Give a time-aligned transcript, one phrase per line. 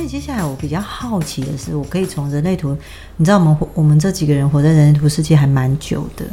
[0.00, 2.74] 所以接下来我比较好奇的是，我可以从人类图，
[3.18, 6.24] 你知道我们我们这几个人活在人类图世界还蛮久的。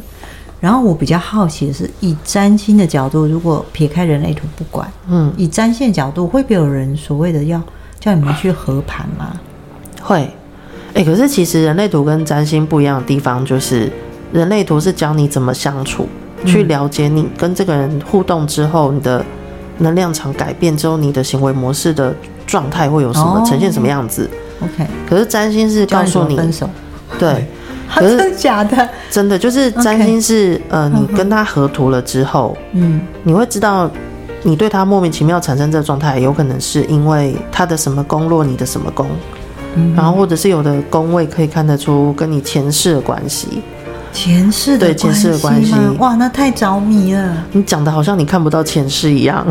[0.62, 7.62] 然后我比较好奇的是，以占星的角度，如果撇开人类图不管，嗯，以占星的角度，会不会有人所谓的要
[8.00, 9.38] 叫你们去合盘吗？
[10.02, 10.22] 会，
[10.94, 13.92] 哎、欸，可是其实人类图跟占星不一样的地方，就是
[14.32, 16.08] 人类图是教你怎么相处，
[16.42, 19.26] 嗯、去了解你跟这个人互动之后，你的
[19.80, 22.16] 能量场改变之后，你的行为模式的
[22.48, 24.28] 状态会有什么、哦、呈现什么样子
[24.64, 26.68] ？OK，可是占星是告诉你，分手，
[27.20, 27.46] 对。
[27.96, 28.90] 可是真的假的？
[29.10, 33.90] 真的就是占星是.呃，你跟他合图了之后，嗯，你会知道
[34.44, 39.08] 你对他莫名其妙产生这个状态，有可能是因为他的什么宫落你的什么宫，
[39.76, 43.64] 嗯、然后或者是有的宫位可以看得出跟你前世的关系。
[44.18, 47.46] 前世的对前世的关系，哇，那太着迷了。
[47.52, 49.46] 你讲的好像你看不到前世一样，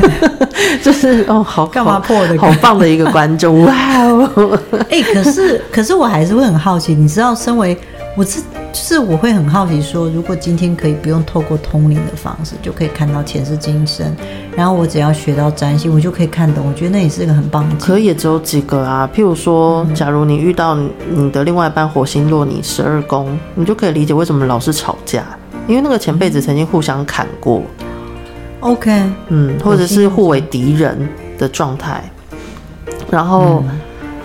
[0.84, 2.36] 就是哦，好干嘛破的？
[2.38, 3.72] 好棒的一个观众，哇
[4.02, 4.60] 哦！
[4.90, 7.78] 哎、欸，可是可是我还是会很好奇，你知道，身为
[8.14, 8.40] 我是。
[8.70, 14.14] 就是我会很好奇，说如果今天可以不用透过通灵的方式，就可以看到前世今生，
[14.54, 16.66] 然后我只要学到占星，我就可以看懂。
[16.68, 17.76] 我觉得那也是一个很棒的。
[17.76, 20.76] 可以也只有几个啊，譬如说，假如你遇到
[21.10, 25.24] 你的另外一半火星落你十二宫，你就可以理解为什么老是吵架，
[25.66, 27.62] 因为那个前辈子曾经互相砍过。
[28.60, 32.04] OK，嗯，或者是互为敌人的状态，
[33.10, 33.64] 然后。
[33.66, 33.80] 嗯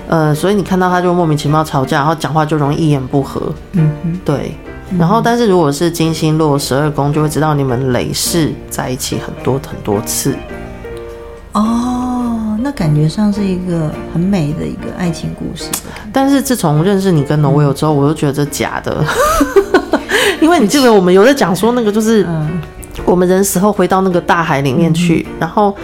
[0.08, 3.54] 呃，所以你看到他就莫名其妙吵架，然后讲话就容易一言不合。
[3.74, 4.56] 嗯哼，对。
[5.00, 10.36] 然后，但是如果是金星落十二宫，就会知道你们累世在一起很多很多次。
[11.54, 15.68] 哦，那感觉上是一个很美的一个爱情故事。
[16.12, 19.04] 但是自从认识你跟 Noelle 之后，我就觉得这假的。
[20.42, 22.28] 因为你记得我们有在讲说那个就是，
[23.06, 25.76] 我们人死后回到那个大海里面去，然后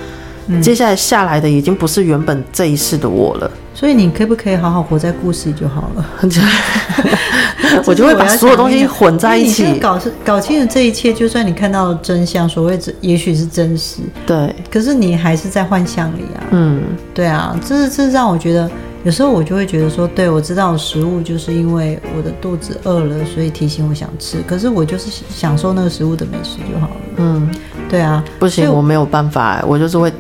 [0.61, 3.49] 接下来下来的已经不是原本这一世的我了。
[3.73, 6.05] 所以你可不可以好好活在故事里就好了？
[7.85, 11.13] 我就会把所有东西混在一起，搞搞清楚这一切。
[11.13, 14.53] 就算你看到真相，所谓这也许是真实，对。
[14.69, 16.43] 可是你还是在幻象里啊。
[16.51, 16.81] 嗯，
[17.13, 18.69] 对啊，这是这是让我觉得，
[19.03, 24.39] 有时候我就会觉得说，对，我知道食物就是因为我的肚子饿了，所以提醒我想吃。
[24.45, 26.95] 可是我就是享受那个食物的美食就好了。
[27.17, 27.49] 嗯，
[27.87, 30.11] 对啊，不行，我没有办法，我就是会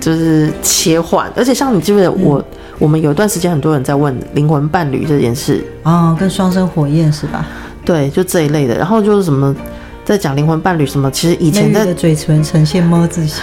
[0.00, 2.38] 就是切换，而且像你记不记得我。
[2.38, 2.44] 嗯
[2.78, 7.46] 我们有一段时间，很多人在问灵魂伴侣这件事啊、哦，跟双生火焰是吧？
[7.86, 8.76] 对，就这一类的。
[8.76, 9.56] 然后就是什么，
[10.04, 13.42] 在讲灵魂伴侣什么，其实以前在的嘴唇呈现猫字形，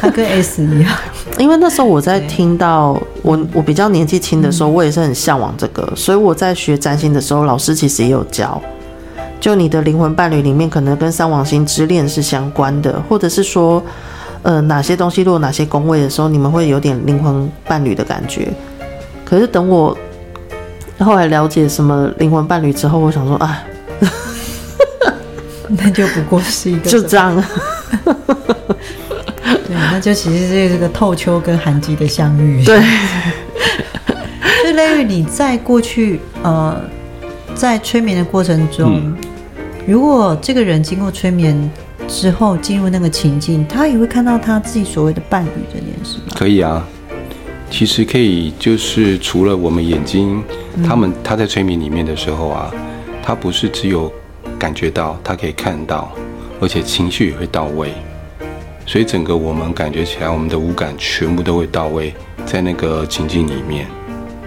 [0.00, 0.90] 它跟 S 一样。
[1.36, 8.58] 因为那时候我在听到我我比较年纪轻的时候，我也是很向往这个，嗯、所以我在学占星的时候，老师其实也有教，
[9.38, 13.82] 就你的灵魂伴侣里面可能跟三王星之恋是相关的，或者是说，
[14.42, 18.48] 呃，哪些东西落哪些宫位的时候，你们会有点灵魂伴侣的感觉。
[19.24, 19.96] 可是等我
[20.98, 23.62] 后来了解什么灵魂伴侣之后，我想说，啊，
[25.68, 27.34] 那就不过是一个 就这样。
[29.66, 32.64] 对，那就其实是这个透秋跟寒季的相遇。
[32.64, 32.82] 对。
[34.62, 36.76] 就类于你在过去呃，
[37.54, 39.16] 在催眠的过程中，嗯、
[39.86, 41.70] 如果这个人经过催眠
[42.10, 46.34] 之后进入那个情境，他也会看到他自己所谓的伴侣这件事吗？
[46.34, 46.84] 可以啊。
[47.70, 50.42] 其实可以，就是除了我们眼睛，
[50.84, 52.68] 他们他在催眠里面的时候啊，
[53.22, 54.12] 他不是只有
[54.58, 56.10] 感觉到，他可以看到，
[56.60, 57.92] 而且情绪也会到位，
[58.84, 62.12] 所以整个我们感觉起来，我们的五感全部都会到位
[62.44, 63.86] 在那个情境里面。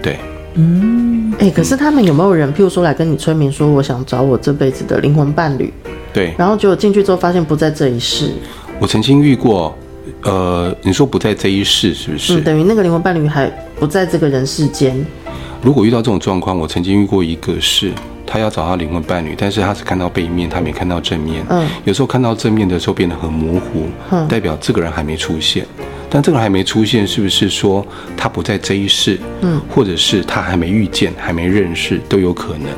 [0.02, 0.18] 对，
[0.56, 5.72] 嗯，哎、欸，可是他们有没有人，譬如说来跟你催眠，说我想找我这辈子的灵魂伴侣？
[6.14, 8.30] 对，然后结果进去之后发现不在这一世。
[8.78, 9.76] 我曾经遇过。
[10.22, 12.38] 呃，你说不在这一世是不是？
[12.38, 13.46] 嗯，等于那个灵魂伴侣还
[13.78, 14.94] 不在这个人世间。
[15.62, 17.90] 如果遇到这种状况，我曾经遇过一个是，
[18.26, 21.44] 他要找他灵魂伴侣，但是他只看到背面，他没看到正面。
[21.48, 25.66] 嗯，有时候看到正面的时候变得很模糊，嗯，代表这个人还没出现。
[26.10, 27.84] 但这个人还没出现，是不是说
[28.14, 29.18] 他不在这一世？
[29.40, 32.68] 嗯，或者是他还没遇见，还没认识，都有可能，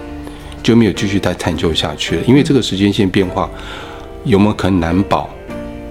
[0.66, 2.22] 就没有继续再探究下去了。
[2.26, 3.48] 因为这个时间线变化，
[4.24, 5.30] 有没有可能难保？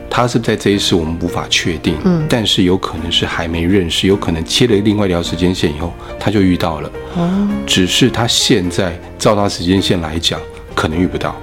[0.09, 1.95] 他是在这一世，我们无法确定。
[2.03, 6.91] 嗯，但是有可能是还没认识，有可能切了另外一条时间线以后，他就遇到了。
[7.15, 10.37] 哦，只是他现在照他时间线来讲，
[10.73, 11.33] 可能遇不到。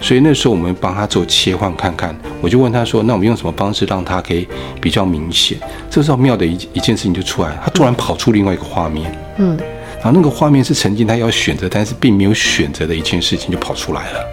[0.00, 2.16] 所以那时候我们帮他做切换看看。
[2.40, 4.46] 我就问他说：“那我们用什么方式让他可以
[4.80, 5.58] 比较明显？”
[5.90, 9.12] 这时候妙的一一件事情就出来，他突然跑出另外一个画面。
[9.38, 9.58] 嗯，
[10.02, 14.24] 然后那个画面是曾经他要选择，但是并没有选择的一件事情就跑出来了。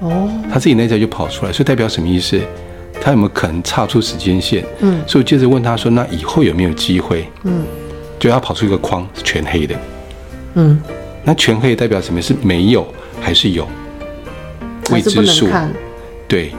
[0.00, 2.38] 哦，他自己内在就跑出来，所以代表什么意思？
[3.00, 4.64] 他有没有可能差出时间线？
[4.80, 7.64] 嗯，所以我接着问他说：“那以后有没有机会？”嗯，
[8.18, 9.74] 就他跑出一个框是全黑的。
[10.54, 10.80] 嗯，
[11.24, 12.20] 那全黑代表什么？
[12.20, 12.86] 是没有
[13.20, 13.66] 还是有？
[14.90, 15.48] 未知数。
[16.28, 16.52] 对，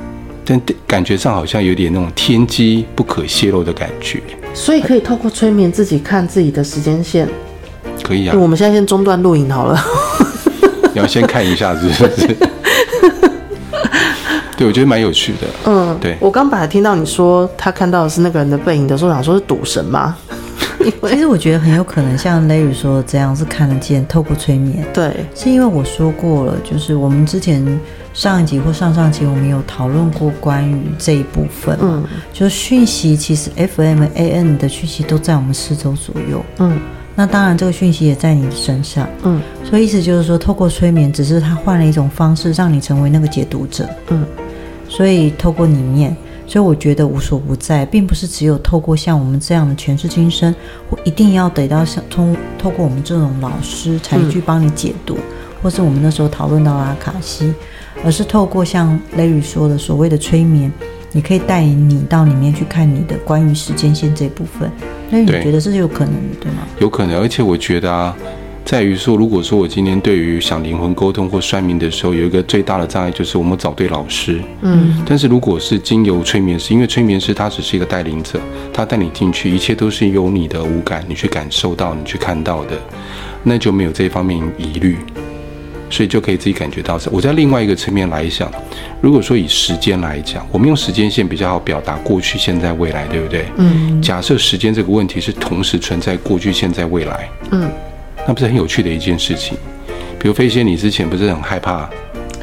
[0.43, 4.21] 但感觉上好像有点那种天机不可泄露的感觉。
[4.53, 7.27] 所以可以透过催眠自己看自己的时间线。
[8.03, 8.35] 可以啊。
[8.37, 9.79] 我们现在先中断录影好了。
[10.93, 12.35] 你要先看一下，是不是？
[14.57, 15.47] 对，我觉得蛮有趣的。
[15.65, 16.15] 嗯，对。
[16.21, 20.15] 我刚本来听到你说他看到的是那个人的背影的时候，想说是赌神吗？
[21.09, 24.85] 其实我觉得很有可能像 Larry 说的这样，是看得见，透过催眠。
[24.93, 27.79] 对，是因为我说过了，就是我们之前
[28.13, 31.75] 上一集或上上集，我们有讨论过关于这一部分。
[31.81, 36.45] 嗯，就是讯息，其实 FMAN 的讯息都在我们四周左右。
[36.59, 36.79] 嗯，
[37.15, 39.07] 那当然这个讯息也在你的身上。
[39.23, 43.89] 嗯，所以意思就是说，透过催眠，只是他换了一种方式，让你成为那个解读者。
[44.09, 44.25] 嗯，
[44.89, 46.15] 所以透过里面。
[46.47, 50.53] 所以我觉得无所不在，并不是只有透过像我们这样的前世今生，
[50.87, 55.23] 或一定要得到像通透过我们这种老师才去帮你解读，嗯、
[55.63, 57.51] 或是我们那时候讨论到阿卡西，
[58.03, 60.71] 而是透过像 Larry 说的所谓的催眠，
[61.15, 64.69] 你可以带你到里面去看你的关于时间线这部分。
[65.09, 66.57] 那你觉得这是有可能的，对吗？
[66.79, 68.13] 有可能，而且我觉得啊。
[68.65, 74.41] 在于说，如果说我今天对于想灵魂沟通或算命的时候，有一个最大的障碍，就是我们找对老师。
[74.61, 75.01] 嗯。
[75.05, 78.39] 但是如果是经由催眠师，因为催眠师他只是一个带领者，
[78.73, 82.71] 他带你进去，一切都是由你的五感，你去感受到，你去看到的，
[83.43, 84.97] 那就没有这方面疑虑，
[85.89, 86.99] 所以就可以自己感觉到。
[87.11, 88.51] 我在另外一个层面来想，
[89.01, 93.45] 如果说以时间来讲，我们用时间线比较好表达过去、现在、未来，对不对？
[93.57, 94.01] 嗯。
[94.01, 97.29] 假设时间这个问题是同时存在过去、现在、未来。
[97.51, 97.69] 嗯。
[98.27, 99.57] 那不是很有趣的一件事情，
[100.19, 101.89] 比如飞仙，你之前不是很害怕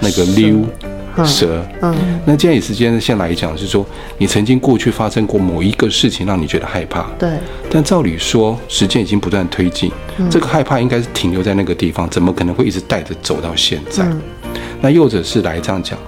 [0.01, 0.65] 那个溜
[1.25, 1.65] 蛇？
[1.81, 1.95] 嗯，
[2.25, 3.85] 那既然以时间先来讲，是说
[4.19, 7.31] 你曾经过去发生过某一个事情让你觉得害怕，对。
[7.71, 9.91] 但照理说，时间已经不断推进，
[10.31, 14.07] 这个害怕应该是停留在那个地方，怎么可能会一直带着走到现在？
[14.81, 15.99] 那又者是来这样讲，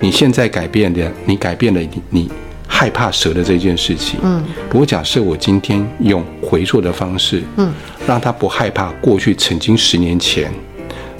[0.00, 2.30] 你现在改变的，你改变了你你。
[2.68, 7.72] 害怕蛇的这件事情，嗯，如果假设我今天用回溯的方式，嗯，
[8.06, 10.52] 让他不害怕过去曾经十年前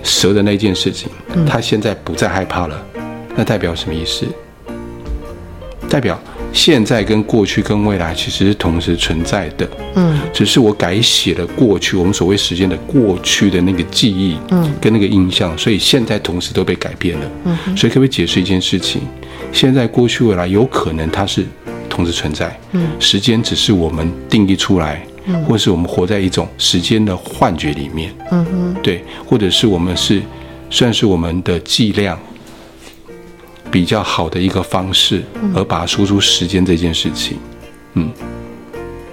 [0.02, 2.86] 蛇的那件事情，嗯，他现在不再害怕了，
[3.36, 4.26] 那代表什么意思？
[5.88, 6.20] 代表
[6.52, 19.02] 现在跟过去跟未来其实是同时存在的，嗯，只是我改写了过去，我们所谓时间的过去的那个记忆，嗯，跟那个印象，所以现在同时都被改变了，嗯，所以可不可以解释一件事情？
[19.52, 21.46] 现在、过去、未来，有可能它是
[21.88, 22.58] 同时存在。
[22.72, 28.12] 嗯，时间只是我们定义出来，嗯，或是我们活在一种时间的幻觉里面。
[28.32, 30.20] 嗯哼，对，或者是我们是
[30.68, 32.18] 算是我们的剂量
[33.70, 35.22] 比较好的一个方式，
[35.54, 37.38] 而把它输出时间这件事情。
[37.94, 38.10] 嗯，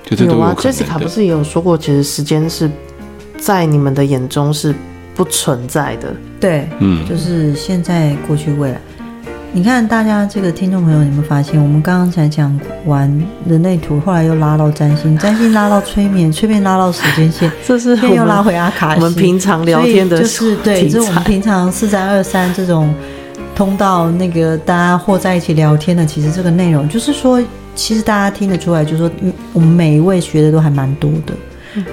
[0.04, 2.70] 就这都有啊，Jessica 不是也有说过，其实时间是
[3.38, 4.74] 在你们的眼中是
[5.16, 6.14] 不存在的。
[6.40, 8.80] 对，嗯，就是现在、过去、未来。
[9.56, 13.08] 你看，大家这个听众朋友，你们发现我们刚刚才讲完
[13.48, 19.00] 人类图，后来又拉到占星， 占星拉到催眠，催眠拉到时间线， 这是又拉回阿卡西。
[19.00, 22.92] 我们平常聊天的就是对，这是我们平常四三二三这种
[23.56, 27.42] 通道，那个大家或在一起聊天的，其实这个内容就是说，
[27.76, 29.12] 其实大家听得出来，就是说，
[29.54, 31.34] 我们每一位学的都还蛮多的。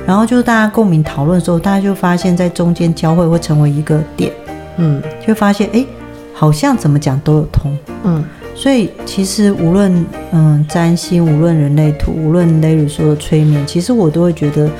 [0.06, 4.32] 然后就是大家共鸣讨论的时候，大家就发现，在中间交汇会成为一个点，
[4.76, 5.80] 嗯，就发现哎。
[5.80, 5.86] 诶
[6.32, 8.24] 好像怎么讲都有通，嗯，
[8.54, 14.70] 所以其实无论嗯占星，无论人类图，无论 Larry 说的催眠，其实我都会觉得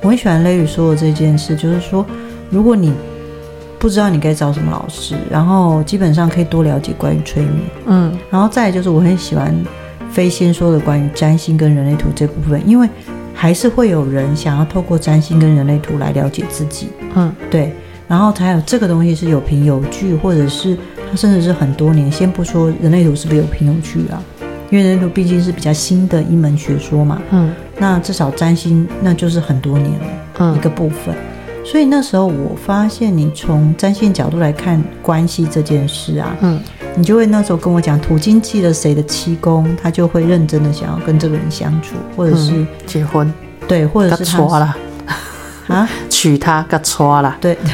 [0.00, 2.06] 我很喜欢 Larry 说的这件事，就是说，
[2.48, 2.94] 如果你
[3.80, 7.54] 不知道你该找什么老师，然后基本上可以多了解关于催眠，
[7.86, 9.52] 嗯，然后再来就是我很喜欢
[10.10, 12.86] 飞仙说的关于占星跟人类图这部分，因为
[13.34, 17.72] 还是会有人想要透过占星跟人类图来了解自己，嗯，对，
[18.06, 20.76] 然后才有这个东西是有凭有据，或者是
[21.10, 21.16] 它。
[21.16, 24.22] 甚至是很多年，先不说人类图是不是有凭有据啊，
[24.70, 27.20] 因为人类图毕竟是比较新的一门学说嘛。
[27.30, 30.06] 嗯，那至少占星那就是很多年了，
[30.38, 31.14] 嗯，一个部分。
[31.64, 36.60] 所以那时候我发现，你从占星角度来看关系这件事啊，嗯，
[36.96, 43.32] 你就会那时候跟我讲，土金记了谁的七宫，他就会认真的想要跟这个人相处，或者是结婚，
[43.68, 44.76] 对，或者是他了
[45.68, 47.56] 啊， 娶她个错了，对。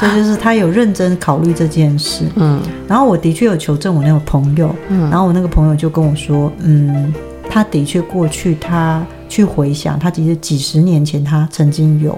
[0.00, 7.12] 这就是他有认真考虑这件事，嗯，然后我的确有求证我那个朋友，嗯，然后我那个朋友就跟我说，嗯，
[7.50, 12.16] 他的确过去他去回想，他其实几十年前他曾经有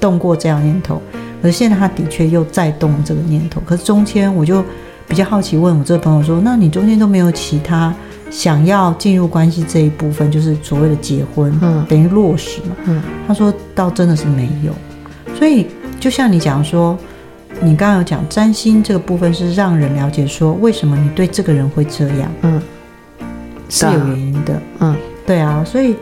[0.00, 1.00] 动过这样念头，
[1.42, 4.62] 可是现在他的确又再动这个念头，可是中间我就
[5.06, 7.94] 比较好奇问我这个朋友说，那你中间都没有其他
[8.30, 14.72] 想要进入关系这一部分，就是所谓的结婚，嗯，等于落实嘛，嗯，他说倒真的是没有，
[15.34, 15.66] 所以
[15.98, 16.96] 就像你讲说，
[17.60, 22.62] 你刚刚有讲占星这个部分是让人了解说为什么你对这个人会这样，嗯，
[23.68, 24.94] 是有原因的，嗯，
[25.26, 25.96] 对啊，所以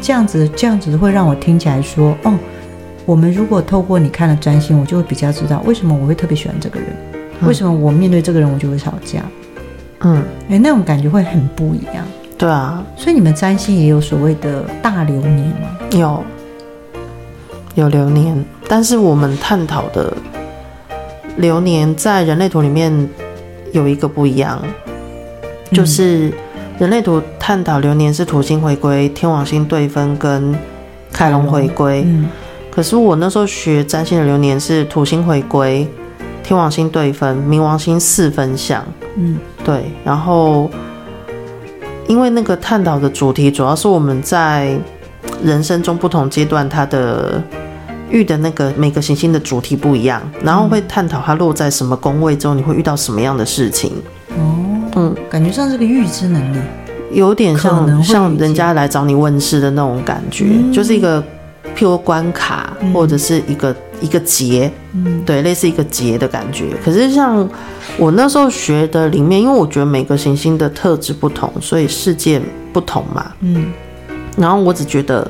[0.00, 2.34] 这样子这样子会让我听起来说，哦，
[3.06, 6.88] 我们如果透过你看了占星，我就会比较知道为什么我会特别喜欢这个人，
[7.40, 9.22] 嗯，为什么我面对这个人我就会吵架。
[10.00, 10.16] 嗯，
[10.48, 12.04] 哎、欸，那种感觉会很不一样。
[12.36, 15.78] 对啊，所以你们占星也有所谓的大流年吗？
[15.92, 16.24] 有，
[17.74, 20.12] 有流年，但是我们探讨的
[21.36, 23.08] 流年在人类图里面
[23.72, 24.60] 有一个不一样，
[25.70, 26.32] 就是
[26.78, 30.54] 人类图探讨流年是土星回归、天王星对分跟
[31.12, 32.02] 凯龙回归。
[32.04, 32.28] 嗯，
[32.74, 35.86] 可是我那时候学占星的流年是土星回归、
[36.42, 38.84] 天王星对分、冥王星四分相。
[39.16, 39.38] 嗯。
[39.64, 40.68] 对，然后
[42.06, 44.78] 因为那个探讨的主题主要是我们在
[45.42, 47.42] 人生中不同阶段，它的
[48.10, 53.92] 遇的那个每个行星的主题不一样，然后会探讨它落在什么宫位之后，你会遇到什么样的事情。
[54.36, 54.56] 哦，
[54.96, 56.58] 嗯，感觉像是个预知能力，
[57.12, 61.24] 有点像像人家来找你问事的那种感觉，嗯、就是一个
[61.76, 63.70] 譬如关卡或者是一个。
[63.70, 66.76] 嗯一个结，嗯，对，类似一个结的感觉。
[66.84, 67.48] 可是像
[67.96, 73.72] 我那时候学的里面，因为我觉得每个行星的特质不同，所以事件不同嘛，嗯。
[74.36, 75.26] 然后我只觉得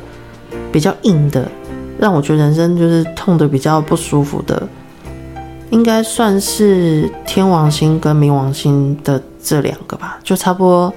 [0.73, 1.47] 比较硬的，
[2.01, 4.67] 让我觉得人生就是痛的比较不舒服的，
[5.71, 10.93] 应该算是天王星跟冥王星的这两个吧，就差不多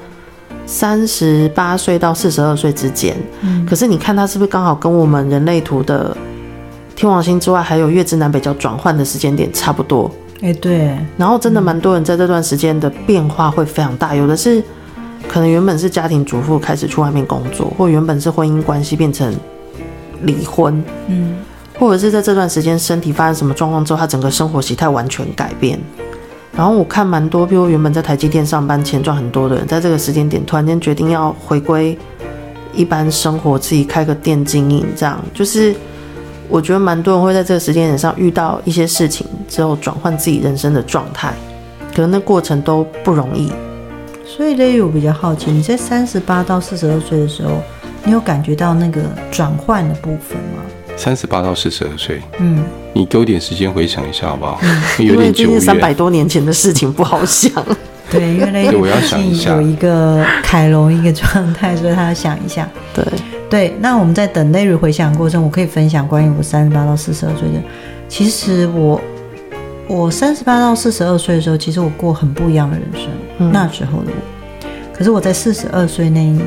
[0.66, 3.16] 三十八岁到四十二岁之间。
[3.42, 3.66] 嗯。
[3.66, 6.16] 可是你看它是不是刚好跟我们人类图的？
[6.96, 10.10] 天王星之外，还有月之南北角转换的时间点差不多。
[10.42, 10.98] 哎，对。
[11.16, 14.64] 然后真的蛮多人在这段时间的变化会非常大，有的是
[15.28, 19.32] 可能原本是家庭主妇开始去外面工作，或原本是婚姻关系变成
[20.24, 21.36] 离婚，嗯，
[21.78, 25.80] 或者是在这段时间身体发生什么状况之后，他整个生活形态完全改变。
[26.58, 31.98] 然后我看蛮多，比如原本在台积电上班钱赚很多的人，在这个时间点突然间决定要回归
[32.74, 35.74] 一般生活，自己开个店经营，这样就是。
[36.50, 41.34] 我觉得蛮多人会在这个时间点上遇到一些事情之后，转换自己人生的状态，
[41.94, 43.52] 可能那过程都不容易。
[44.26, 47.52] 所以呢，我比较好奇，你在三十八到四十二岁的时候，
[48.06, 50.64] 你有感觉到那个转换的部分吗？
[50.98, 52.64] 三十八到四十二岁，嗯，
[52.94, 54.60] 你给我点时间回想一下好不好？
[54.64, 57.52] 嗯、有点久远，三百多年前的事情不好想。
[58.10, 62.68] 对，因为那，我要想一下，有一个凯龙一个状态，所以他要想一下。
[62.94, 63.06] 对。
[63.50, 67.62] 对，那我们在等 Larry 回想过程，我可以分享关于我三十八到四十二岁的。
[68.10, 69.00] 其实我，
[69.88, 73.08] 我三十八到四十二岁的时候，其实我过很不一样的人生。
[73.38, 76.46] 嗯、那时候的我，可是我在四十二岁那一年，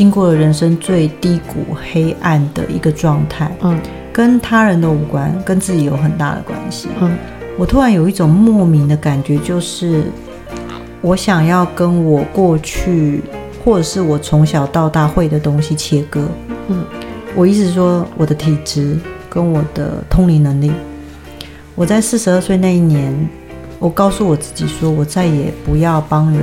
[0.00, 3.54] 经过了人生最低谷、黑暗的一个状态。
[3.60, 3.78] 嗯，
[4.10, 6.88] 跟他人的无关，跟自己有很大的关系。
[7.02, 7.14] 嗯，
[7.58, 10.04] 我突然有一种莫名的感觉，就是
[11.02, 13.22] 我想要跟我过去。
[13.62, 16.24] 或者是我从小到大会的东西切割，
[16.68, 16.82] 嗯，
[17.36, 20.72] 我意思是说我的体质跟我的通灵能力，
[21.74, 23.14] 我在四十二岁那一年，
[23.78, 26.40] 我告诉我自己说，我再也不要帮人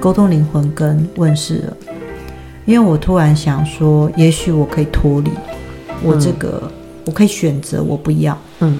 [0.00, 1.76] 沟通灵魂跟问世了，
[2.64, 5.30] 因为我突然想说，也许我可以脱离
[6.02, 6.70] 我这个，嗯，
[7.06, 8.78] 我可以选择我不要，嗯，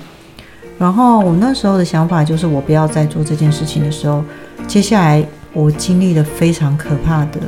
[0.78, 4.22] 然后我那时候的想法就是，我不要再做这件事情的时候，
[4.66, 5.24] 接下来。
[5.52, 7.40] 我经历了非常可怕的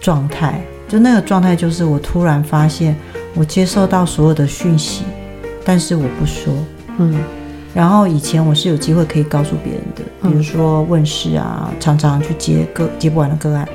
[0.00, 2.96] 状态，就那个状态，就是我突然发现，
[3.34, 5.04] 我接受到所有的讯息，
[5.66, 6.50] 但是我不说，
[6.96, 7.22] 嗯，
[7.74, 13.68] 然后以前我是有机会可以告诉别人的，比如说问事啊，常常去接个接不完的个案，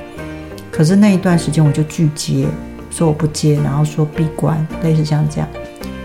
[0.77, 2.45] 可是那一段时间我就拒接，
[2.91, 5.49] 说我不接，然后说闭关，类似像这样，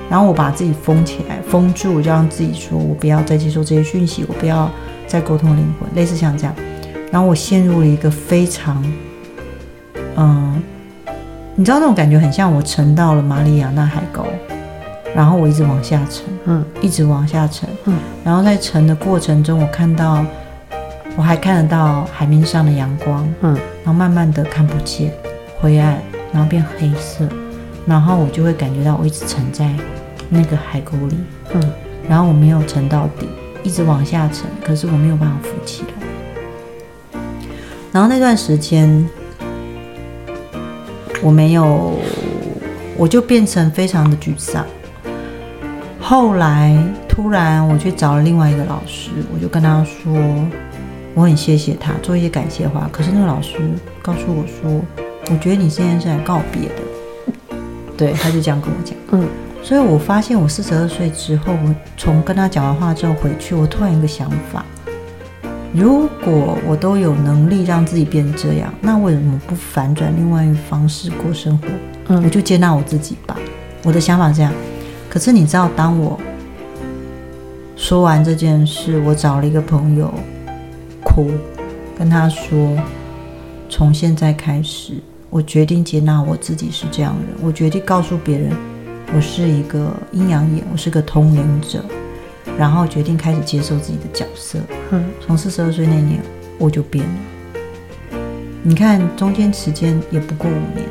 [0.09, 4.71] 然后我把自己封起来，封住，就让自己说我不要再接受这些讯息，我不要
[5.07, 6.55] 再沟通灵魂，类似像这样。
[7.11, 8.83] 然后我陷入了一个非常，
[10.17, 10.63] 嗯，
[11.55, 14.25] 你知道那种感觉很像我沉到了马里亚纳海沟，
[15.15, 20.25] 然后我一直往下沉，嗯，一直往下沉，嗯，然后在沉的过程中，我看到，
[21.17, 23.55] 我还看得到海面上的阳光，嗯，
[23.85, 25.13] 然后慢慢的看不见，
[25.61, 25.99] 灰暗，
[26.33, 27.29] 然后变黑色，
[27.87, 29.71] 然后我就会感觉到我一直沉在
[30.29, 31.17] 那个海沟里，
[31.53, 31.63] 嗯，
[32.09, 33.29] 然后我没有沉到底，
[33.63, 37.21] 一直往下沉，可是我没有办法浮起来。
[37.93, 39.07] 然后那段时间，
[41.23, 41.99] 我没有，
[42.97, 44.65] 我就变成非常的沮丧。
[46.01, 46.75] 后来
[47.07, 50.13] 突然我去找了另外一个老师，我就跟他说
[51.15, 52.89] ：“我很谢谢他，做一些感谢话。
[52.91, 53.59] 可是那个老师
[54.01, 54.81] 告诉我说，
[55.31, 57.57] 我觉得你现在是来告别的。
[57.97, 58.97] 对，他就这样跟我讲。
[59.11, 59.29] 嗯，
[59.63, 64.65] 所以我发现我四十二岁之后，我从跟他讲完话之后回去，我突然一个想法：
[65.75, 71.69] 如果我都有能力让自己变成这样，那为什么不反转另外一个方式过生活？
[72.09, 73.37] 嗯，我就接纳我自己吧。
[73.85, 74.53] 我的想法是这样。
[75.11, 76.19] 可是你知道，当我
[77.77, 80.13] 说完这件事，我找了一个朋友
[81.15, 81.31] 哭，
[81.99, 82.75] 跟他说
[83.69, 84.95] ：“从现在开始，
[85.29, 87.37] 我决定接纳我自己是这样的人。
[87.43, 88.51] 我决定告诉别人，
[89.15, 91.85] 我是一个阴阳眼，我是个通灵者。
[92.59, 94.59] 然后决定开始接受自己的角色。
[94.91, 96.19] 嗯，从四十二岁那年，
[96.59, 98.19] 我就变了。
[98.63, 100.87] 你看，中间时间也不过五年。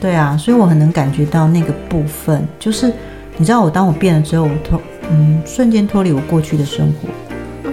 [0.00, 2.92] 对啊，所以我很能感觉到那个部分，就是
[3.36, 4.80] 你知道，我当我变了之后，我脱。
[5.10, 7.08] 嗯，瞬间脱离我过去的生活，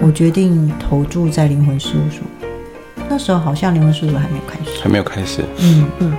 [0.04, 2.22] 我决定投注在灵魂事务所。
[3.08, 5.42] 那时候好像灵魂事务所还没有开始，还没有开始。
[5.60, 6.12] 嗯嗯，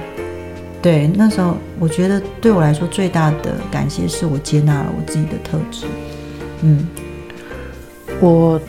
[0.81, 5.85] 对，那时候我觉得对我来说最大的感谢是我接纳了我自己的特质。
[6.61, 6.87] 嗯，
[8.19, 8.59] 我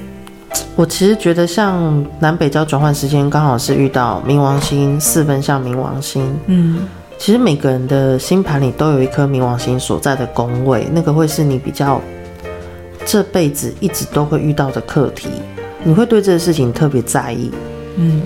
[0.74, 6.30] 我其实觉得像南北交转换时间刚好是遇到冥王星四分相冥王星。
[6.44, 12.02] 嗯，其实每个人的星盘里都有一颗冥王星所在的宫位，那个会是你比较。
[13.06, 15.28] 这辈子一直都会遇到的课题，
[15.84, 17.52] 你会对这个事情特别在意。
[17.96, 18.20] 嗯，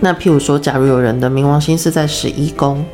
[0.00, 2.84] 那譬如说，假如有人的冥王星是在十一宫，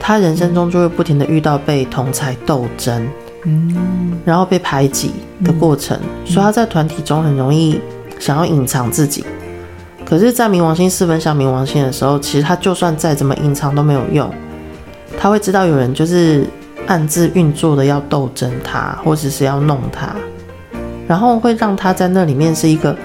[0.00, 3.06] 他人生中就会不停的遇到被同才斗争，
[3.44, 5.12] 嗯，然后被排挤
[5.44, 7.78] 的过程，所以他在团体中很容易
[8.18, 9.26] 想要隐藏自己。
[10.06, 14.32] 可是，在冥王星四分相冥王星的时候，其实他就算再怎么隐藏都没有用，
[15.18, 16.46] 他会知道有人就是。
[16.86, 20.14] 暗自运作的要斗争他，或者是要弄他，
[21.08, 22.96] 然后会让他在那里面是一个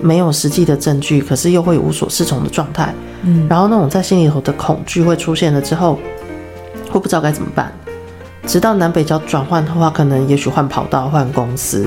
[0.00, 2.92] 没有实际的证据，可是又会无所适从的状态。
[3.22, 5.98] 嗯，然后那种在心里头的恐惧会出现了之后，
[6.90, 7.72] 会不知道该怎么办。
[8.46, 11.84] 直到南北交转换的话，可能也许换跑道、换公司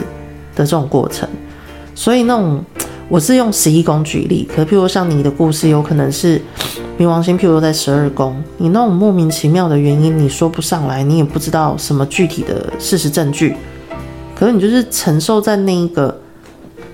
[0.55, 1.27] 的这种过程。
[1.93, 2.63] 所以那种
[3.09, 6.41] 我是用十一宫举例，可譬如像你的故事，有可能是。
[6.97, 13.53] 冥王星，譬如在十二宫，你那种莫名其妙的原因，你说不上来，你也不知道什么具体的事实证据，
[14.33, 16.17] 可是你就是承受在那一个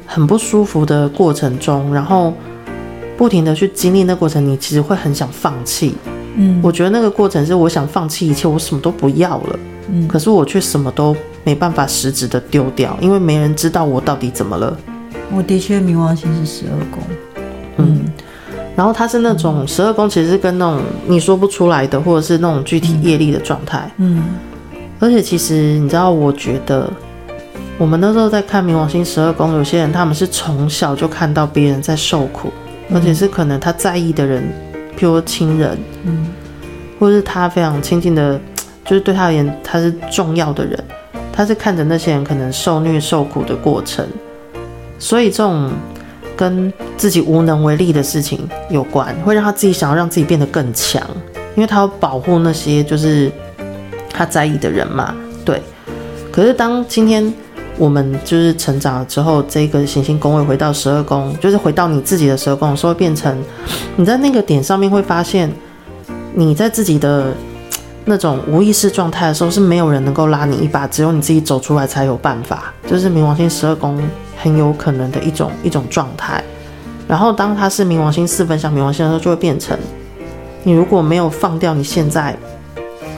[0.08, 2.34] 很不舒服的过程中，然后
[3.16, 5.94] 不停的去经历那过程，你其实会很想放弃。
[6.36, 9.60] 嗯，我觉得那个过程是我想放弃一切，我什么都不要了。
[9.92, 14.76] 嗯，可是我却什么都没办法实质的丢掉，因为没人知道我到底怎么了。
[15.32, 17.04] 我的确冥王星是十二宫。
[17.78, 18.06] 嗯。
[18.74, 23.92] 然后它是那种十二宫，其实是跟那种你说不出来的，或者是那种具体业力的状态。
[23.98, 24.24] 嗯，
[24.98, 26.90] 而且其实你知道，我觉得
[27.78, 32.50] 我们那时候在看冥王星十二宫，有些人他们是从小就看到别人在受苦，
[32.94, 34.42] 而且是可能他在意的人，
[34.98, 36.28] 譬如说亲人，嗯，
[36.98, 38.40] 或者是他非常亲近的，
[38.86, 40.82] 就是对他而言他是重要的人，
[41.34, 44.08] 他是看着那些人可能受虐受苦的过程，
[44.98, 45.70] 所以这种。
[46.42, 51.00] 跟自己无能为力的事情有关，会让他自己想要让自己变得更强，
[51.56, 53.32] 因为他要保护那些就是
[54.12, 55.14] 他在意的人嘛。
[55.46, 55.62] 对。
[56.32, 57.32] 可是当今天
[57.78, 63.38] 我们就是成长了之后，这个行星宫位回到十二宫，就是回到你自己的十二宫的时候，变成
[63.96, 65.48] 你在那个点上面会发现，
[66.34, 67.32] 你在自己的
[68.06, 72.74] 那种无意识状态的时候，是没有人能够拉你一把，只有你自己走出来才有办法。
[72.88, 74.02] 就是冥王星十二宫。
[74.42, 76.44] 很有可能的一种一种状态，
[77.08, 79.78] 然后当它是冥王星四分相冥王星的时候，就会变成
[80.64, 82.36] 你如果没有放掉你现在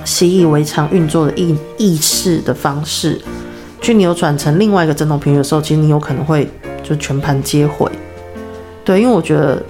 [0.03, 3.21] 习以为常运作的意意识的方式，
[3.79, 6.49] 去扭转成另外一个振动频率的时候，其实你有可能会
[6.83, 7.89] 就全盘皆毁。
[8.83, 9.63] 对，因为我觉得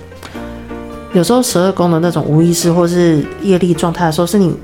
[1.14, 4.56] 有时候十二宫的那种无意识或是业力状态的时候，是你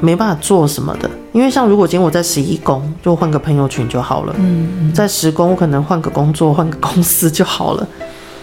[0.00, 1.10] 没办法做什么的。
[1.36, 4.34] 因为像如果今天我在十一宫，就换个朋友群就好了。
[4.38, 7.86] 嗯，嗯，在十宫，我可能换个工作，换个公司就好了。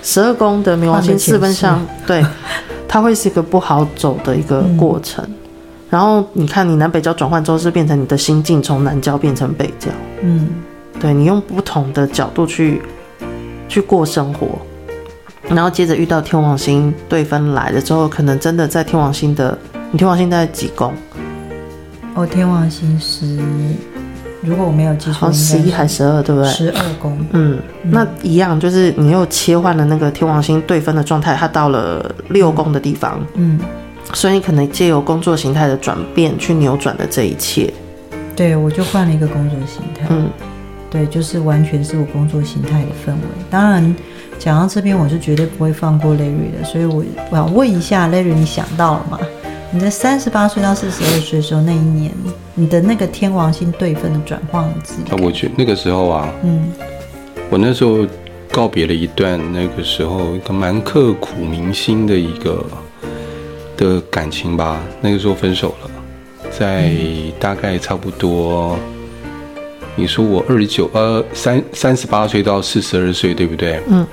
[0.04, 2.24] 十二宫的冥王星四分相，对，
[2.88, 5.26] 它会是一个不好走的一个过程。
[5.26, 5.34] 嗯、
[5.90, 9.90] 然后你看，你南北交转换之后，是变成你的心境从南交变成北交。
[10.22, 10.50] 嗯，
[11.00, 12.80] 对，你用不同的角度去
[13.68, 14.50] 去过生活，
[15.50, 19.58] 然后接着遇到天王星对分来了之后，可能真的在天王星的，
[19.90, 20.94] 你天王星在几宫？
[22.16, 23.40] 哦，天王星十，
[24.42, 26.50] 如果我没有记错，十一还是十二，对不对？
[26.52, 27.18] 十二宫。
[27.32, 33.20] 嗯，那一样，就是你又切换了那个天王星对分的状态，它到了六宫的地方。
[33.34, 33.60] 嗯，
[34.14, 37.74] 所以你可能借由工作形态的转变，去扭转了这一切。
[38.36, 40.06] 对，我就换了一个工作形态。
[40.10, 40.30] 嗯，
[40.92, 43.22] 对，就是完全是我工作形态的氛围。
[43.50, 43.96] 当然，
[44.38, 49.20] 讲到这边，我是绝对不会放过 Larry 的，所以我我想问一下 Larry，你想到了吗？
[49.76, 52.12] 你在三十八岁到四十二岁的时候那一年，
[52.54, 56.72] 你的那个天王星对分的转换自己，我觉得那个时候啊，嗯，
[57.50, 58.06] 我那时候
[58.52, 62.64] 告别了一段那个时候一个蛮刻苦铭心的一个
[63.76, 64.80] 的感情吧。
[65.02, 65.90] 那个时候分手了，
[66.52, 66.94] 在
[67.40, 68.78] 大概差不多。
[69.96, 73.82] 你说我二十九呃三三十八岁到四十二岁对不对？
[73.88, 74.06] 嗯。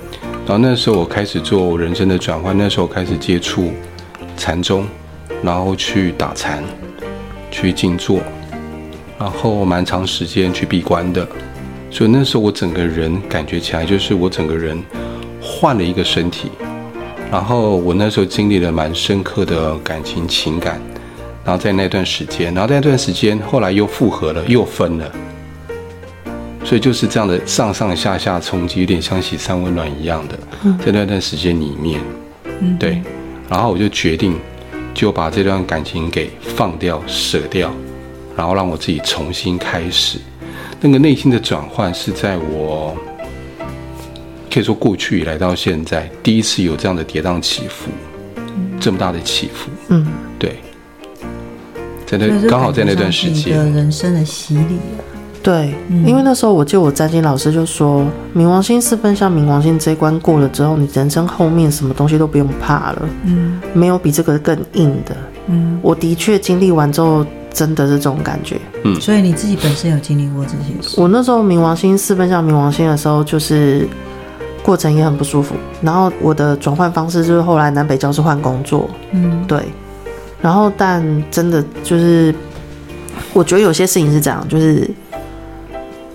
[0.47, 3.71] 然后那时候我开始做人生的转换，那时候开始接触
[4.35, 4.87] 禅宗，
[5.43, 6.63] 然后去打禅，
[7.49, 8.19] 去静坐，
[9.19, 11.27] 然后蛮长时间去闭关的。
[11.89, 14.81] 所以那时候我整个人感觉起来就是我整个人
[15.41, 16.49] 换了一个身体。
[17.31, 20.81] 然后我那时候经历了蛮深刻的感情情感，
[21.45, 25.09] 然后在那段时间，然后在那段时间后来又复合了，又分了。
[26.63, 30.37] 所以就是这样的上上下下冲击，有点像喜三温暖一样的，
[30.85, 32.01] 在那段时间里面，
[32.77, 33.01] 对，
[33.49, 34.35] 然后我就决定
[34.93, 37.73] 就把这段感情给放掉、舍掉，
[38.35, 40.17] 然后让我自己重新开始。
[40.79, 42.97] 那个内心的转换是在我
[44.51, 47.89] 可以说过去以来到现在第一次有这样的跌宕起伏，
[48.79, 50.05] 这么大的起伏，嗯，
[50.39, 50.57] 对，
[52.05, 54.79] 在那刚好在那段时间，人生的洗礼。
[55.43, 55.73] 对，
[56.05, 71.01] 因为那时候我记得我占星老师就说，冥王星四分像冥王星这一关过了之后，你人生后面什么东西都不用怕了，嗯，没有比这个更硬的，嗯，我的确经历完之后，真的是这种感觉，嗯，所以你自己本身有经历过这些事？
[71.01, 73.87] 我那时候冥王星四分像冥王星的时候，就是
[74.61, 79.63] 过程也很不舒服，然后我的转换方式就是后来南北交是换工作，嗯，对，
[80.39, 82.31] 然后但真的就是，
[83.33, 84.87] 我觉得有些事情是这样，就是。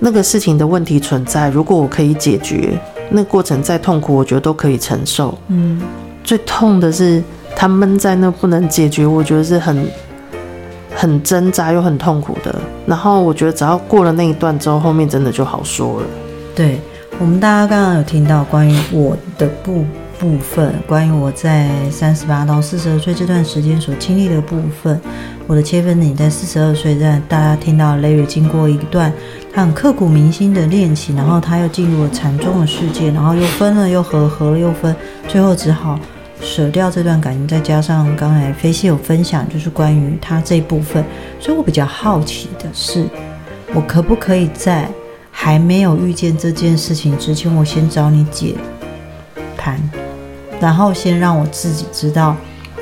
[0.07, 2.79] 那个事情的问题存在，如果我可以解决，
[3.11, 5.37] 那过程再痛苦，我觉得都可以承受。
[5.49, 5.83] 嗯，
[6.23, 7.21] 最痛的是
[7.57, 9.85] 他闷在那不能解决，我觉得是很
[10.95, 12.55] 很挣扎又很痛苦的。
[12.87, 16.07] 然后我觉得只要过了那一段之后，后面真的就好说了。
[16.55, 16.79] 对，
[17.19, 19.85] 我们大家刚刚有听到关于我的部
[20.19, 25.01] 部分，关于我在三十八到四十二岁这段时间所经历的部分，
[25.47, 29.13] 我的切分点在四十二岁，在大家听到 Larry 经过一段。
[29.55, 34.95] 他很刻骨铭心的恋情，然后他又进入了禅宗的世界，然后又分了又合，合了又分，
[35.27, 35.99] 最后只好
[36.43, 37.49] 舍掉这段感情。
[37.49, 41.03] 再加上刚才菲西有分享，就是关于他这一部分，
[41.41, 43.07] 所以我比较好奇的是，
[43.73, 44.89] 我可不可以在
[45.31, 48.55] 还没有遇见这件事情之前，我先找你解
[49.57, 49.81] 盘，
[50.61, 52.37] 然后先让我自己知道，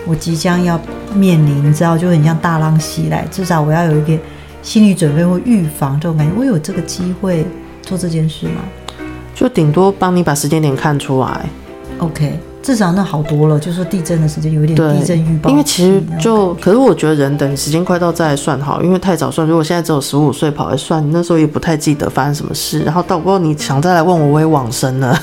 [0.07, 0.81] 我即将要
[1.15, 4.19] 面临，你知道，就很像大浪袭来，至少我要有一个。
[4.65, 7.47] 心理准备或预防这种感觉，我有这个机会
[7.83, 8.63] 做这件事吗？
[9.35, 11.45] 就顶多帮你把时间点看出来。
[11.99, 13.61] OK，至少那好多了。
[13.61, 15.51] 就是说地震的时间有一点地震预报。
[15.51, 19.47] 因为其实就，可是我觉得人等时间快到再来算好，因为太早算。
[19.47, 22.81] 如果现在只有十五岁跑来算，你那时候也不太记得发生什么事。
[22.85, 25.21] 然后到不过你想再来问我，我也往生了。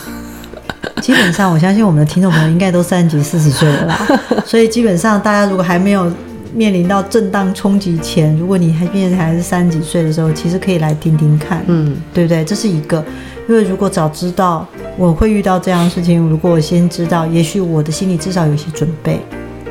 [1.02, 4.08] 基本上，我相信我们的听众朋友应该都三十几、四十岁了啦。
[4.46, 6.10] 所以基本上，大家如果还没有。
[6.54, 12.44] 面临到震荡冲击前，如果你还毕竟还是三十几岁的时候，其实可以来听听看，嗯，对不对？
[12.44, 13.02] 这是一个，
[13.48, 19.22] 因为如果早知道我会遇到这样的事情，如果我先知道，也许我的心里至少有些准备，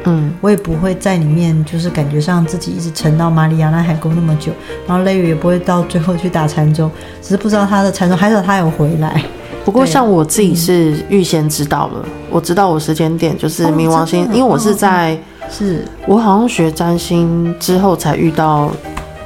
[0.04, 4.50] 嗯，我也不会在里面就是感觉上自己一直沉到马里亚纳海沟那么久，
[4.86, 6.90] 然后 Larry 也不会到最后去打禅宗，
[7.20, 9.22] 只是不知道他的禅宗，还是他有回来。
[9.64, 15.18] 不过像我自己是预先知道了，嗯、我知道我时间点就是冥王星，哦、因为我是在。
[15.50, 15.84] 是。
[16.06, 18.70] 我好像学占星之后才遇到，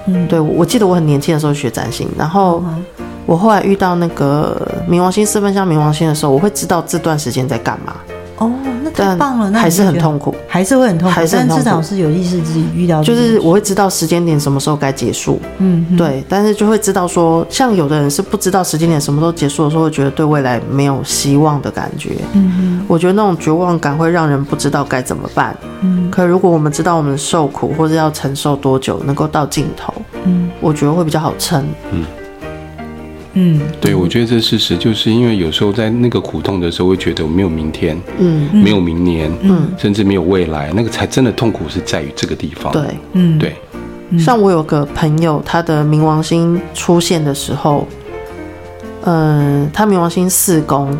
[0.07, 2.63] 嗯，对，我记得我很年轻的时候学占星，然后
[3.27, 7.95] 我后来遇到那个冥王星四分相冥王星的时候，我会知道这段时间在干嘛。
[8.39, 8.51] 哦，
[8.83, 29.95] 那太棒了，那还是很痛苦，还是会很痛苦，还是很痛苦，但至少是有意识自己遇到，就是我会知道时间点什么时候该结束，嗯，对，但是就会知道说，像有的人是不知道时间点什么时候结束的时候，会觉得对未来没有希望的感觉，嗯哼，我觉得那种绝望感会让人不知道该怎么办，嗯，可如果我们知道我们受苦或者要承受多久能够到尽头，
[30.25, 32.05] 嗯，我觉得会比较好撑，嗯。
[33.35, 42.73] 嗯，对，我觉得这事实就是因为有时候在那个苦痛的时候，会觉得没有明天，嗯，没有明年，嗯，甚至没有未来，那个才真的痛苦是在于这个地方。
[42.73, 43.55] 对，嗯，对。
[44.19, 47.89] 像我有个朋友，他的冥王星出现的时候，
[49.03, 50.97] 嗯、呃，他冥王星四宫，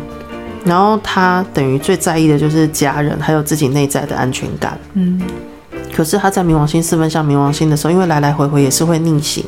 [0.65, 4.77] 然后他等于最在意的就是家人，还有自己内在的安全感。
[4.95, 5.21] 嗯，
[5.93, 9.45] 可是他在冥王星四分相冥王星的时候，因为来来回回也是会逆行。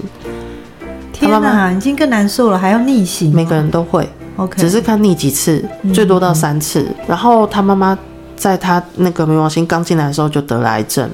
[1.20, 3.34] 天哪，已经更难受了，还要逆行。
[3.34, 6.82] 每个人都会，OK，只是看逆几次，最多到三次。
[6.82, 7.98] 嗯、然后他妈妈
[8.36, 11.10] 在他那个冥王星刚进来的时候就得了癌症，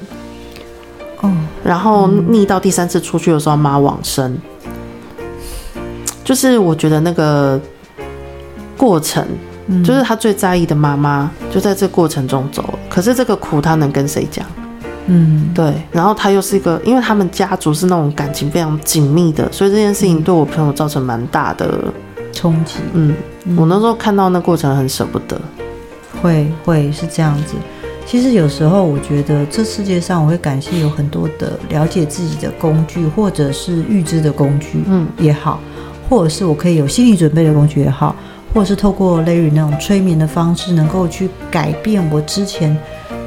[1.20, 1.32] 哦，
[1.64, 4.36] 然后逆到第三次出去的时候，妈往生。
[6.22, 7.60] 就是我觉得那个
[8.76, 9.26] 过程，
[9.66, 12.78] 嗯、就是他最在意的妈妈就在这过程中走了。
[12.88, 14.46] 可是这个苦他能跟谁讲？
[15.06, 15.74] 嗯，对。
[15.92, 21.84] 然后他又是一个，因为他们家族是那种感情非常紧密的，所以这件事情对我朋友造成蛮大的
[22.32, 22.76] 冲击。
[22.92, 23.14] 嗯，
[23.56, 25.40] 我那时候看到那过程很舍不得。
[26.22, 27.54] 会会是这样子。
[28.06, 35.60] 其实有时候我觉得这世界上我会感谢有很多的了解自己的工具，或者是预知的工具，嗯，也好。
[36.08, 38.14] 或者是我可以有心理准备的工具也好，
[38.52, 42.76] 或者是透过 Larry 那种催眠的方式，能够去改变我之前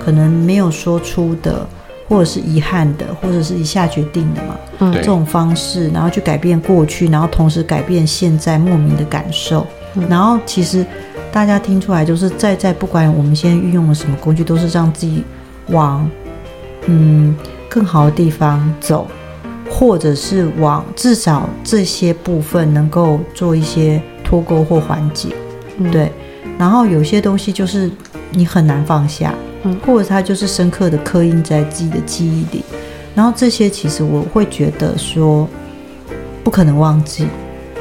[0.08, 1.68] 可能没有说出的，
[2.08, 9.68] 或者是遗憾的，或者是一下决定的嘛，嗯，这种方式，然后去改变过去，然后同时改变现在莫名的感受，
[10.08, 10.86] 然后其实
[11.30, 15.26] 大家听出来就是在在不管我们现在运用了什么工具，都是让自己
[15.72, 16.10] 往
[16.86, 17.36] 嗯
[17.68, 19.06] 更好的地方走。
[19.70, 25.36] 或者是往至少这些部分能够做一些脱钩或缓解，
[25.78, 26.10] 嗯、对。
[26.58, 27.92] 然后有些东西就是
[28.32, 29.36] 你很难放下，
[29.68, 32.64] 嗯，或者它就是深刻的刻印在自己的记忆里。
[33.14, 35.48] 然后这些其实我会觉得说
[36.44, 37.28] 不可能忘记，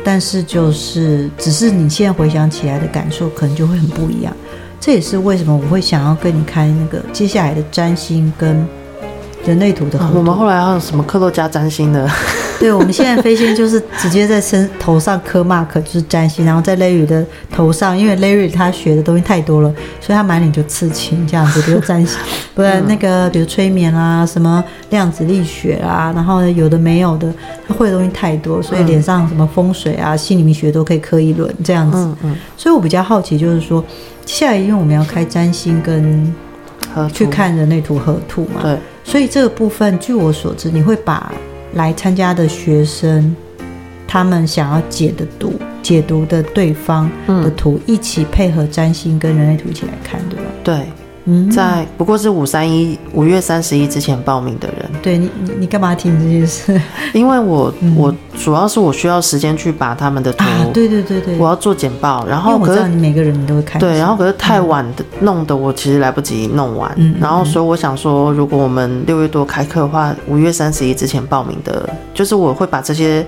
[0.05, 4.35] 但是就是只是你现在回想起来的感受可能就会很不一样。
[4.81, 8.67] 这也是为什么我会想要跟你开那个接下来的占星跟。
[9.45, 12.11] 人类图的、啊，我们后来还有什么克洛加占星的？
[12.61, 19.69] 对，我们现在飞仙就是直接在身头上刻 mark，就是占星，然后在 Larry 的头上，因为 Larry 他学的东西太多了，
[20.01, 22.19] 所以他满脸就刺青这样子，比如占星，
[22.55, 27.31] 不然那个比如催眠啦、啊，什么量子力学啦、啊，然后有的没有的，
[27.69, 31.99] 他会的东西太多，所以脸上什么风水啊、心理学都可以刻一轮这样子。
[31.99, 32.37] 嗯嗯。
[32.57, 33.85] 所以我比较好奇，就是说，
[34.25, 36.35] 接下来因为我们要开占星跟
[37.13, 38.79] 去看人类图合图嘛，对。
[39.05, 41.31] 所以这个部分，据我所知，你会把
[41.75, 43.35] 来参加的学生，
[44.07, 50.45] 他们想要解的读、解读的对方的图，一起配合占星跟人类图一起来看，对吧？
[50.65, 51.06] 对。
[51.29, 56.81] 嗯，在不过是五三一五月三十一之前报名的人，对你，你你干嘛听这件事？
[57.13, 73.27] 因为我、嗯、我主要是我需要时间去把他们的图，啊、对对对对，我要做简报，然后我知道你每个人你都会看，对，然后可是太晚的弄的我其实来不及弄完，嗯、然后所以我想说，如果我们六月多开课的话，五月三十一之前报名的，就是我会把这些，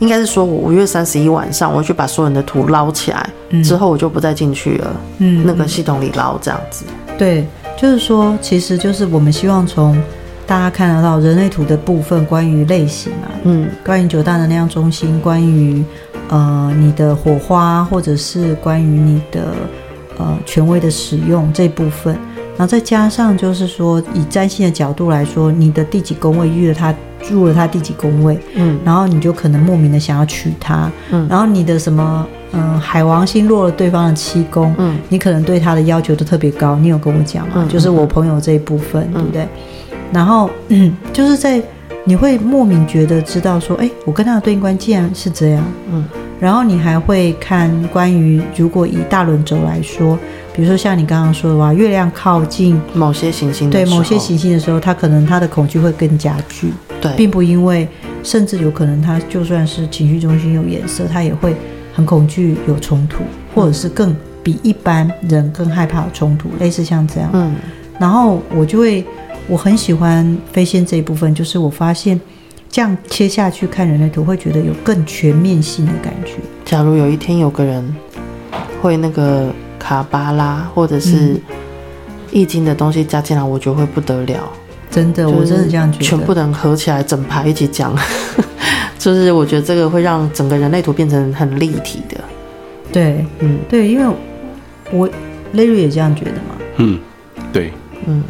[0.00, 6.84] 应该是说我五月三十一晚上我会去把所有人的图捞起来，嗯、之后我就不再进去了，嗯，那个系统里捞这样子。
[7.18, 7.44] 对，
[7.76, 10.00] 就是说，其实就是我们希望从
[10.46, 15.84] 大家看得到人类图的部分，关于类型啊，嗯，关于九大能量中心，关于
[16.28, 19.52] 呃你的火花，或者是关于你的
[20.16, 22.14] 呃权威的使用这部分，
[22.56, 26.94] 然后再加上就是说，以占星的角度来说，你的第几宫位遇了他
[27.30, 32.26] 入了他第几宫位，嗯，然后你就可能莫名的想要娶她，嗯，然后你的什么。
[32.50, 36.76] 嗯，海王星落了对方的七宫，嗯，你可能对他的要求都特别高。
[36.76, 37.56] 你有跟我讲吗？
[37.56, 39.48] 嗯、就是我朋友这一部分，嗯、对不对？
[40.10, 41.62] 然后，嗯， 就是在
[42.04, 46.02] 你会莫名觉得知道说，哎，我跟他的对应关既然是这样，嗯，
[46.40, 50.18] 然后你还会看关于如果以大轮轴来说，
[50.58, 57.86] 比如说像你刚刚说的话，月亮靠近某些行星，对某些行星的时候，他可能他的恐惧会更加剧，对，并不因为，
[58.24, 61.54] 甚至有可能他就算是情绪中心有颜色，他也会。
[61.94, 67.28] 很恐惧有冲突，或者是更比一般人更害怕有冲突，类似像这样。
[67.32, 67.56] 嗯，
[67.98, 69.04] 然后我就会，
[69.48, 72.20] 我很喜欢飞仙这一部分，就是我发现
[72.70, 76.34] 这样切下去看人类图，会觉得有更全面性的感觉。
[76.64, 77.84] 假如有一天有个人
[78.80, 81.40] 会那个卡巴拉或者是
[82.30, 84.50] 易经的东西加进来，我觉得会不得了。
[84.90, 87.94] 真的，我真的这样觉得，全部人合起来整排一起讲。
[88.98, 92.16] 就是我觉得这个会让整个人类图变成很立体的，
[92.90, 94.16] 对，嗯，对，因为
[94.90, 95.08] 我
[95.54, 96.98] Larry 也这样觉得嘛，嗯，
[97.52, 97.72] 对，
[98.06, 98.24] 嗯，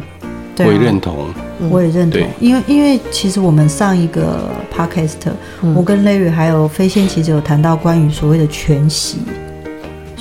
[0.55, 1.33] 对啊，我也认同，
[1.71, 5.15] 我也认同，因为因为其实我们上一个 podcast，
[5.63, 9.17] 嗯，我跟 Larry 还有飞仙其实有谈到关于所谓的全息，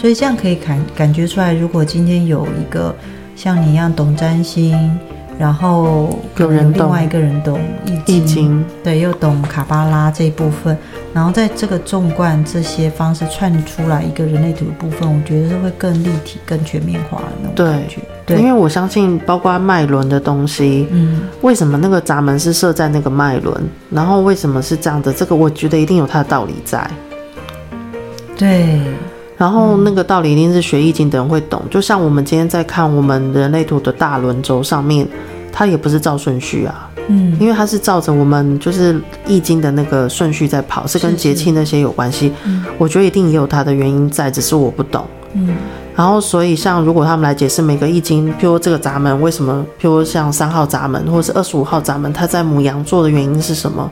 [0.00, 2.94] 所以这样可以感感觉出来，如果今天有一个
[3.36, 4.98] 像你一样懂占星。
[5.38, 7.60] 然后有人另外一个人懂
[8.06, 10.76] 易经，对，又懂卡巴拉这一部分，
[11.14, 18.00] 然后在这个纵贯这些方式串出来一个人类图的部分，我觉得是会更立体、更全面化的那种感觉。
[18.26, 23.62] 对，对，因为我相信，包括脉轮的东西，嗯，为什么那个闸门是设在那个脉轮？
[23.90, 25.12] 然后为什么是这样的？
[25.12, 26.84] 这个我觉得一定有它的道理在。
[28.36, 28.80] 对。
[29.38, 35.06] 然后那个道理一定是学易经的人会懂，就像我们今天在看我们人类图的大轮轴上面，
[35.52, 42.32] 它也不是照顺序啊，嗯，因为它是照着我们就是易经的那个顺序在跑，是跟节气那些有关系。
[42.44, 45.06] 嗯，我觉得一定也有它的原因在，只是我不懂。
[45.34, 45.54] 嗯，
[45.94, 53.88] 然后所以像如果他们来解释每个易经，譬如这个闸门为什么，譬如像三号闸门或者是二十五号闸门，它在母羊座的原因是什么？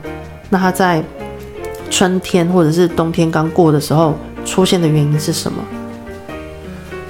[0.49, 1.01] 那它在
[1.89, 4.13] 春天或者是冬天刚过的时候。
[4.47, 5.61] 出现的原因是什么？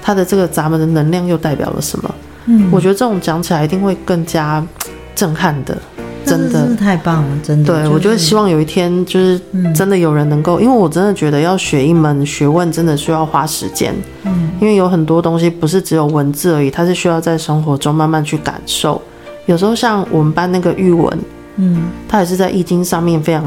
[0.01, 2.15] 它的这个闸门的能量又代表了什么？
[2.47, 4.65] 嗯，我觉得这种讲起来一定会更加
[5.13, 5.77] 震撼的，
[6.25, 7.73] 真的，太棒了，真的。
[7.73, 9.39] 对，就是、我觉得希望有一天就是
[9.75, 19.01] 真的有人能够，嗯、因为我真的觉得要学一门学问真的需要花时间，嗯，因为有很多东西不是只有文字而已，它是需要在生活中慢慢去感受。
[19.45, 21.19] 有时候像我们班那个玉文，
[21.57, 23.43] 嗯，他也是在易经上面非常。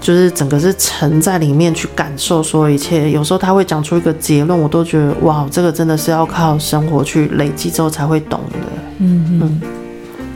[0.00, 8.58] 就是整个是沉在里面去感受所有一切，有时候他会讲出一个结论，我都觉得哇，这个真的是要靠生活去累积之后才会懂的。
[8.98, 9.60] 嗯嗯，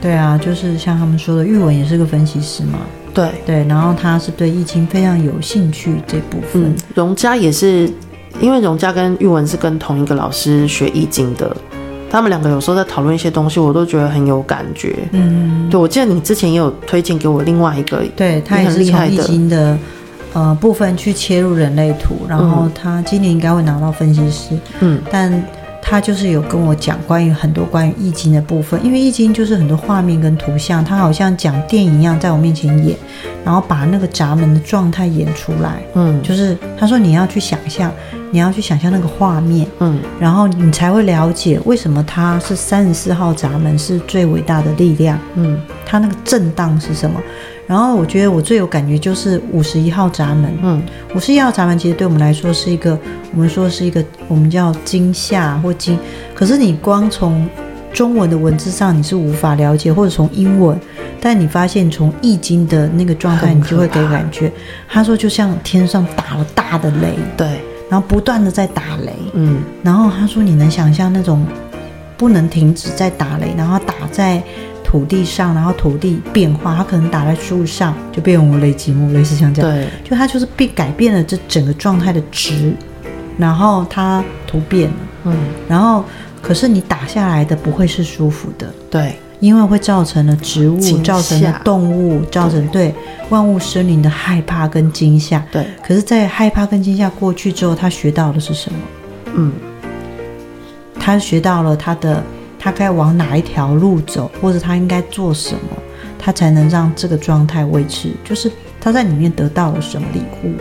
[0.02, 2.78] 对啊，就是像他们说的，玉文也是个分析师嘛。
[3.14, 6.62] 对对，然后他是对易经非常有兴趣这部分。
[6.62, 7.90] 嗯，荣家也是，
[8.40, 11.56] 因为荣家跟玉文是跟同一个老师学易经的。
[12.10, 14.96] 他们两个有时候在讨论一些东西，我都觉得很有感觉。
[15.12, 19.76] 嗯，对，我记得你之前也有推荐给我另外一个，对，他也是从易经的
[20.32, 24.58] 呃部分去切入人类图，然后他今年应该会拿到分析师。
[24.80, 25.44] 嗯，但。
[25.86, 32.96] 他就是有跟我讲关于很多关于易经的部分，因为易经就是很多画面跟图像，他好像讲电影一样在我面前演，
[33.44, 35.82] 然后把那个闸门的状态演出来。
[35.94, 37.92] 嗯，就是他说你要去想象，
[38.30, 45.18] 你要去想象那个画面，嗯，然后你才会了解为什么它是三十四号闸门是最伟大的力量。
[45.34, 47.20] 嗯，它那个震荡是什么？
[47.66, 50.82] 然后我觉得我最有感觉就是五十一号闸门，嗯，
[51.14, 52.98] 五十一号闸门其实对我们来说是一个，
[53.32, 55.98] 我们说是一个我们叫惊吓或惊，
[56.34, 57.48] 可是你光从
[57.90, 60.78] 中文的文字上你是无法了解，或者从英文，
[61.20, 64.52] 但你发现从易经的那个状态，你就会给感觉，
[64.86, 67.46] 他说就像天上打了大的雷，对，
[67.88, 71.46] 然后不断的在打雷，嗯，然后他说你能想象那种
[72.18, 74.42] 不能停止在打雷，然后打在。
[74.94, 79.68] 土地上，然后土地变化，它可能打在树上就变成雷击木，类似像这样。
[79.68, 82.72] 对，就它就是变改变了这整个状态的值，
[83.36, 84.96] 然后它突变了。
[85.24, 85.36] 嗯，
[85.68, 86.04] 然后
[86.40, 88.72] 可是你打下来的不会是舒服的。
[88.88, 92.94] 对，因为会造成了植物，造成了动物，造成对，对
[93.30, 95.44] 万物生灵的害怕跟惊吓。
[95.50, 98.78] 对，可是，在害怕跟惊吓过去之后，他学到的是什么？
[99.34, 99.52] 嗯，
[101.00, 102.22] 他学到了他的。
[102.64, 105.76] 他该往哪一条路走，或者他应该做什么，
[106.18, 108.08] 他才能让这个状态维持？
[108.24, 108.50] 就是
[108.80, 110.54] 他在里面得到了什么礼物？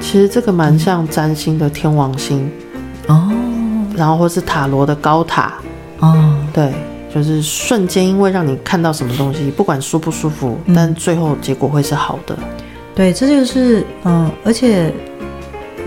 [0.00, 2.48] 其实这个蛮像占星的天王星
[3.08, 3.28] 哦，
[3.96, 5.54] 然后或是塔罗的高塔
[5.98, 6.72] 哦，对，
[7.12, 12.36] 就是瞬间因为让你看到什么东西，不管舒不舒服，但最后结果会是好的。
[12.38, 12.44] 嗯、
[12.94, 14.94] 对，这就是嗯，而且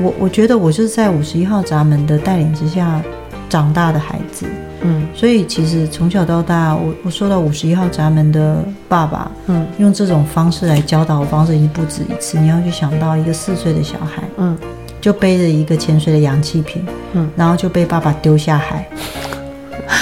[0.02, 3.02] 我我觉得我就是在五十一号闸门的带领之下
[3.48, 4.46] 长大的孩子。
[4.86, 12.38] 嗯，所以其实从小到大，我我受到五十一号闸门的爸爸，嗯，用这种方式来教导我方式已经不止一次。
[12.38, 14.58] 你要去想到一个四岁的小孩，嗯，
[15.02, 18.88] 就背着一个潜水的氧气瓶，嗯，然后就被爸爸丢下海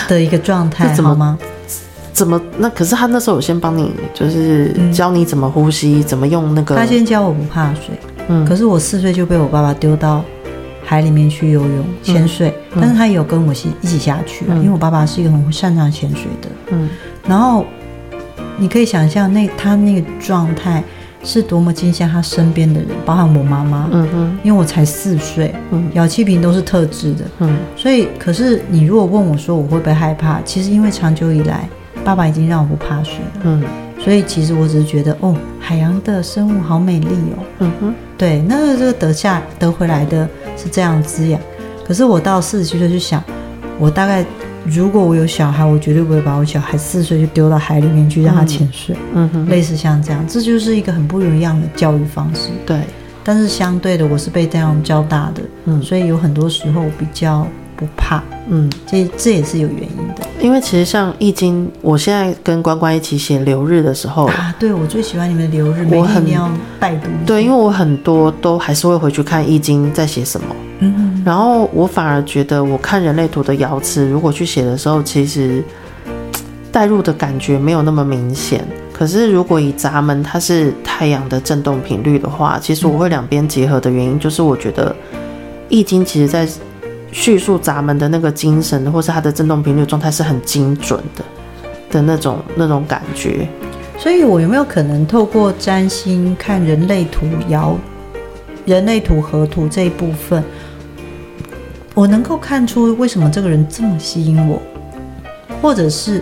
[0.08, 1.38] 的一个状态， 好吗？
[2.12, 2.40] 怎么？
[2.58, 6.76] 那可是他那时候有先帮你，就是教你怎么呼吸，嗯、怎么用那个。
[6.76, 10.22] 他先教我不怕水，嗯，可是我四岁就被我爸爸丢到。
[10.86, 16.50] 海里面去游泳、潜水，但是他也有跟我一起下去，嗯、因为我爸爸是一个很会擅长潜水的。
[16.72, 16.90] 嗯，
[17.28, 17.66] 然后
[18.58, 20.84] 你可以想象那他那个状态
[21.24, 23.88] 是多么惊吓他身边的人，包含我妈妈。
[23.92, 27.26] 嗯嗯，因为我才四岁，嗯，氧气瓶都是特制的。
[27.40, 31.68] 嗯，所以可是你如果问我说我会不会害怕，其实因为长久以来
[32.04, 33.42] 爸爸已经让我不怕水了。
[33.44, 33.64] 嗯。
[34.00, 37.08] 所以其实我只是觉得，哦，海洋的生物好美丽
[37.38, 37.44] 哦。
[37.60, 41.40] 嗯哼，对，那个这个得下得回来的是这样滋养。
[41.88, 43.24] 可是我到四十七岁就想，
[43.80, 44.26] 我大概
[44.66, 48.96] 如果我有小孩，我绝对不会把我小孩四岁就丢到海里面去让他潜水。
[49.14, 52.50] 嗯哼，类似像这样，这就是一个很不一样的教育方式。
[52.66, 52.82] 对，
[53.24, 57.48] 但是相对的，我是被这样教大的，嗯，所以有很多时候比较。
[57.84, 60.26] 不怕，嗯，这这也是有原因的。
[60.40, 67.10] 因为其实像易经，我现在跟关关一起写流日的时候啊，对，我最喜欢你们的流日，我很要拜读。
[67.26, 75.62] 对，因为我很多都还是会回去看易经在写什么，嗯，然后我反而觉得我看人类图的爻辞，如果去写的时候，其实
[76.72, 78.66] 带入的感觉没有那么明显。
[78.94, 84.96] 可是如果以闸门它是太阳的振动频率的话，其实我会两边结合的原因，就是我觉得。
[85.70, 86.48] 易经其实在
[87.14, 91.24] 叙述咱们的那个精神，或是它的振动频率状态是很精准的
[91.92, 93.48] 的那种那种感觉。
[94.00, 97.76] 所以，我有没有可能透过占星看人类图爻、
[98.66, 100.44] 人类图河图这一部分，
[101.94, 104.60] 我能够看出为什么这个人这么吸引我，
[105.62, 106.22] 或者是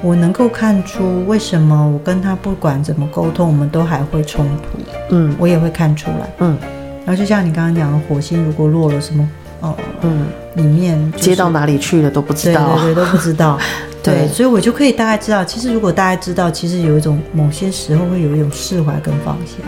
[0.00, 4.78] 我能够看出为什么我跟他不管怎么沟通，我们都还会冲突？
[5.10, 6.32] 嗯，我也会看出来。
[6.38, 6.56] 嗯，
[7.04, 9.28] 然后就像你刚刚讲的，火星如果落了什么，
[9.62, 13.58] 哦，嗯，里面、就是、接到哪里去了都不知道，对对对，都不知道。
[14.02, 19.62] 对，对，所以我就可以大概知道，其实如果大家知道，其实有一种某些时候会有一种释怀跟放下。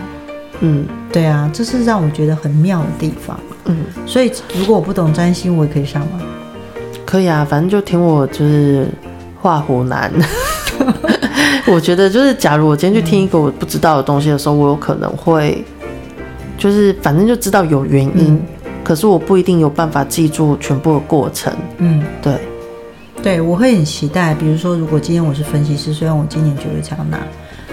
[0.59, 3.39] 嗯，对啊，这是让我觉得很妙的地方。
[3.65, 6.21] 嗯，所以如果我不懂占星，我也可以上吗？
[7.05, 8.87] 可以啊，反正就听我就是
[9.41, 10.11] 画虎难。
[11.67, 15.63] 我觉得就是，假如我今天去听一个我不知道的东西的时候，我有可能会
[16.57, 18.41] 就是反正就知道有原因，嗯，
[18.85, 21.51] 可是我不一定有办法记住全部的过程。
[21.79, 22.39] 嗯，对。
[23.23, 24.35] 对，我会很期待。
[24.35, 27.17] 比如说，如果今天我是分析师，虽然我今年九月才要拿，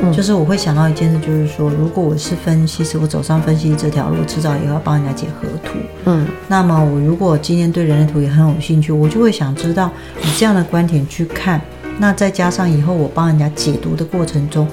[0.01, 5.75] 嗯，就是我会想到一件事，就是说，如果我是分析师，我走上分析这条路，迟早也要帮人家解河图。
[6.07, 9.91] 嗯，那么我如果今天对人类图也很有兴趣，我就会想知道
[10.23, 11.61] 以这样的观点去看。
[11.99, 14.67] 那再加上以后我帮人家解读的过程中，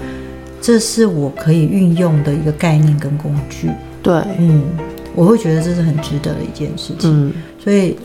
[0.62, 3.70] 这是我可以运用的一个概念跟工具。
[4.02, 4.64] 对，嗯，
[5.16, 7.28] 我会觉得这是很值得的一件事情。
[7.30, 7.34] 嗯，
[7.64, 7.98] 所以。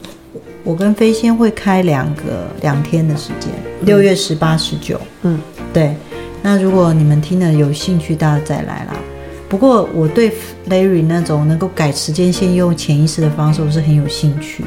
[0.66, 3.50] 我跟飞仙会开两个两天的时间，
[3.82, 4.98] 六月十八、十九。
[5.20, 5.38] 嗯，
[5.74, 5.94] 对。
[6.40, 8.96] 那如果你们听了有兴趣，大家再来啦。
[9.46, 10.32] 不过我对
[10.70, 14.64] Larry 那种能够改时间线用潜意识的方式，我是很有兴趣。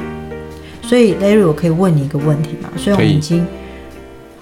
[0.83, 2.69] 所以 Larry，我可以问你一个问题吗？
[2.77, 3.43] 虽然我们已经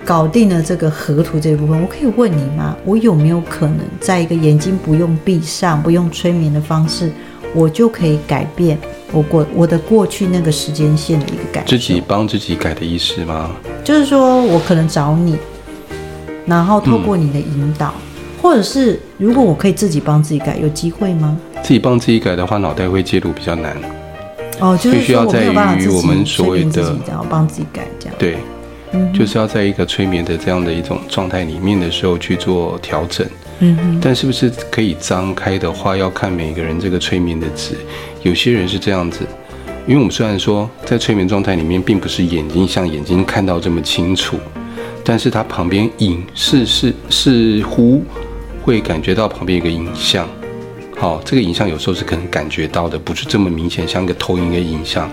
[0.03, 2.75] 搞定了这个河图这一部分，我可以问你吗？
[2.83, 7.09] 我有没有可能在一个眼睛不用闭上、不用催眠的方式，
[7.55, 8.77] 我就可以改变？
[9.11, 13.51] 我过我的过去那个时间线的一个改，自己帮自己改的意思吗？
[13.83, 15.37] 就是说我可能找你，
[16.45, 21.37] 然后透过你的引导，嗯、或者是如果我可以自己帮自己改，有机会吗？
[21.63, 23.77] 自己帮自己改的话，脑袋会介入比较难。
[24.59, 25.45] 哦，就是需要在
[25.77, 28.15] 于我们所谓的然后帮自己改这样。
[28.19, 28.37] 对，
[28.91, 33.27] 嗯，就是要在一个催眠的这样的一种状态里面的时候去做调整。
[33.59, 37.75] 嗯，但是不是可以张开的话，要看每个人这个催眠的值。
[38.21, 39.25] 有些人是这样子，
[39.87, 44.37] 因为我们虽然说在催眠状态里面，并不是眼睛像眼睛看到这么清楚，
[45.03, 48.03] 但是他旁边影是是似乎
[48.61, 50.27] 会感觉到旁边有个影像。
[50.97, 55.09] 好，这个影像有时候是可能感觉到的，不是这么明显，像一个投影的影像。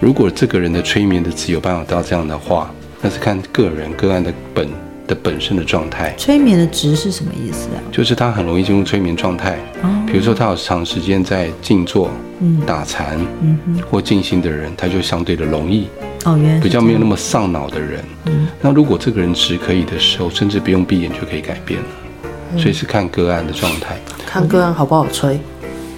[0.00, 2.72] 如果这个人的催眠的值有办法到这样的话，
[3.02, 4.66] 那是看个人个案的本。
[5.04, 7.82] 的本身的状态，催眠的值是什么意思啊？
[7.90, 9.58] 就是他很容易进入催眠状态。
[9.82, 15.88] 哦，比如说他有长时间在静坐、嗯、打禅、嗯哼，或静心的人，他就相对的容易。
[16.24, 18.00] 哦，原来比较没有那么上脑的人。
[18.26, 21.86] 嗯，那如果这个人值可以的时候，甚至不用闭眼就可以改变了。
[22.52, 25.40] 嗯、所以是看个案的状态，看个案好不好催。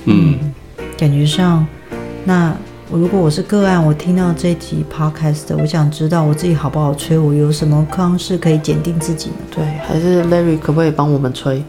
[0.07, 0.39] 嗯，
[0.97, 1.65] 感觉上
[2.25, 2.57] 那。
[2.97, 9.37] 如果我是个案，我听到这集 podcast，我想知道我自己好不好吹，我有什么方式可以检定自己呢？
[9.51, 11.61] 对，还是 Larry 可不可以帮我们吹？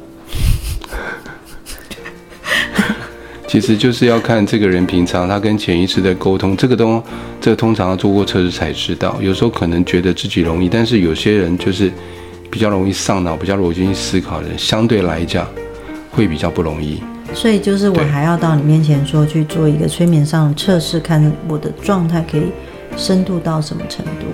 [3.47, 7.01] 其实就是要看这个人平常他跟潜意识的沟通，这个东，
[7.41, 9.17] 这个通常要做过测试才知道。
[9.19, 11.91] 有时候可能觉得自己容易，但是有些人就是
[12.51, 15.47] 比较容易上脑、比较容易去思考的人，相对来讲
[16.11, 17.01] 会比较不容易。
[17.35, 22.43] 所以就是我还要到你面前说去做一个催眠上的测试，看我的状态可以
[22.97, 24.25] 深度到什么程度。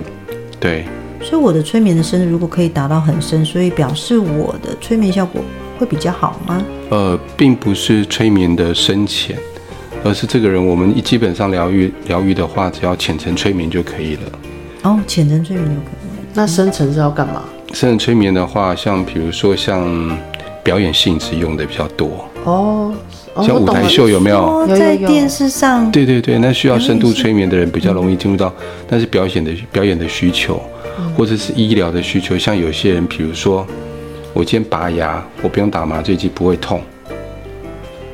[0.58, 0.84] 对。
[1.20, 5.40] 所以我的催眠的深度如果可以达到很深，所以表示我的催眠效果
[5.78, 6.64] 会比较好吗？
[6.90, 9.36] 呃，并不是催眠的深浅，
[10.04, 14.22] 而是这个人我们一基本上疗愈疗愈的话，只要浅层催眠就可以了。
[14.82, 16.26] 哦，浅层催眠就可以。
[16.34, 17.44] 那深层是要干嘛？
[17.72, 19.86] 深层催眠的话，像比如说像
[20.62, 22.28] 表演性质用的比较多。
[22.44, 22.92] 哦，
[23.36, 24.66] 像舞台秀有没有？
[24.66, 25.90] 在电视上？
[25.90, 28.52] 对对对，那需要深度催眠的人比较容易进入到，
[28.88, 30.60] 但是表演的表演的需求，
[31.16, 33.66] 或者是医疗的需求，像有些人，比如说
[34.32, 36.80] 我今天拔牙，我不用打麻醉剂不会痛，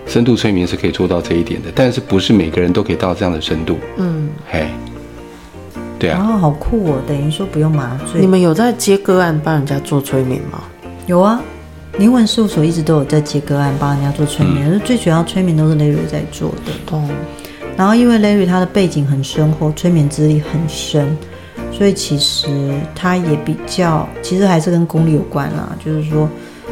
[0.07, 3.79] 深度催眠是可以做到这一点的，但是不是每个人都可以到这样的深度。
[3.97, 4.69] 嗯，嘿，
[5.99, 6.23] 对啊。
[6.23, 8.21] 哦，好酷哦，等于说不用麻醉。
[8.21, 10.63] 你们有在接个案帮人家做催眠吗？
[11.07, 11.41] 有啊。
[11.99, 16.73] 灵魂事务所一直都有在接个案，帮人家做催眠，嗯、最主要催眠都是 Larry 在做的。
[16.93, 17.11] 嗯、
[17.77, 21.17] 然后因为 Larry 他的背景很深厚，催眠资历很深，
[21.73, 22.47] 所以其实
[22.95, 25.77] 他也比较，其实还是跟功力有关啦。
[25.85, 26.29] 就是说，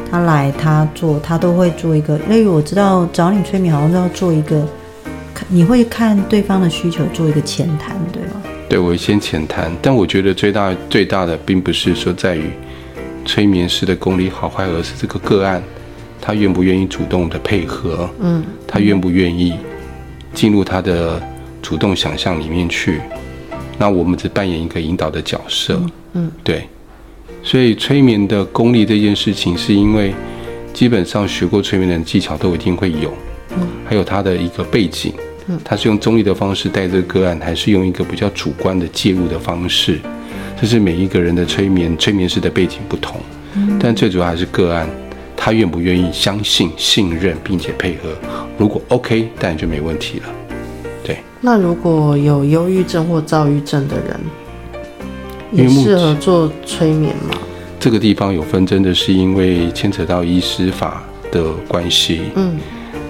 [0.08, 2.16] 他来他做，他都会做一个。
[2.20, 4.64] Larry 我知道找你催眠好像都要做一个
[5.48, 8.42] 你会看对方的需求做一个浅谈，对吗？
[8.68, 12.48] 对，我会先浅谈，但我觉得最大最大的并不是说在于
[13.26, 15.62] 催眠师的功力好坏，而是这个个案
[16.20, 19.54] 他愿不愿意主动的配合，嗯，他愿不愿意
[20.32, 21.20] 进入他的
[21.60, 23.00] 主动想象里面去，
[23.78, 26.32] 那我们只扮演一个引导的角色，嗯，嗯。
[26.42, 26.68] 对，
[27.42, 30.14] 所以催眠的功力这件事情，是因为
[30.72, 33.12] 基本上学过催眠的技巧都一定会有，
[33.50, 35.12] 嗯，还有他的一个背景。
[35.48, 35.58] 嗯。
[35.64, 40.00] 他是用中立的方式带这个个案，还是用一个比较主观的介入的方式？
[40.60, 43.20] 这是每一个人的催眠催眠师的背景不同，
[43.78, 44.88] 但最主要还是个案，
[45.36, 48.10] 他愿不愿意相信、信任并且配合。
[48.56, 50.24] 如果 OK，当然就没问题了。
[51.04, 51.18] 对。
[51.40, 54.20] 那如果有忧郁症或躁郁症的人，
[55.52, 57.38] 也适合做催眠吗？
[57.78, 62.22] 这个地方有纷争的是因为牵扯到医师法的关系。
[62.34, 62.56] 嗯，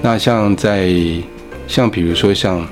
[0.03, 0.93] 那像在。
[1.69, 2.65] 像比如说，像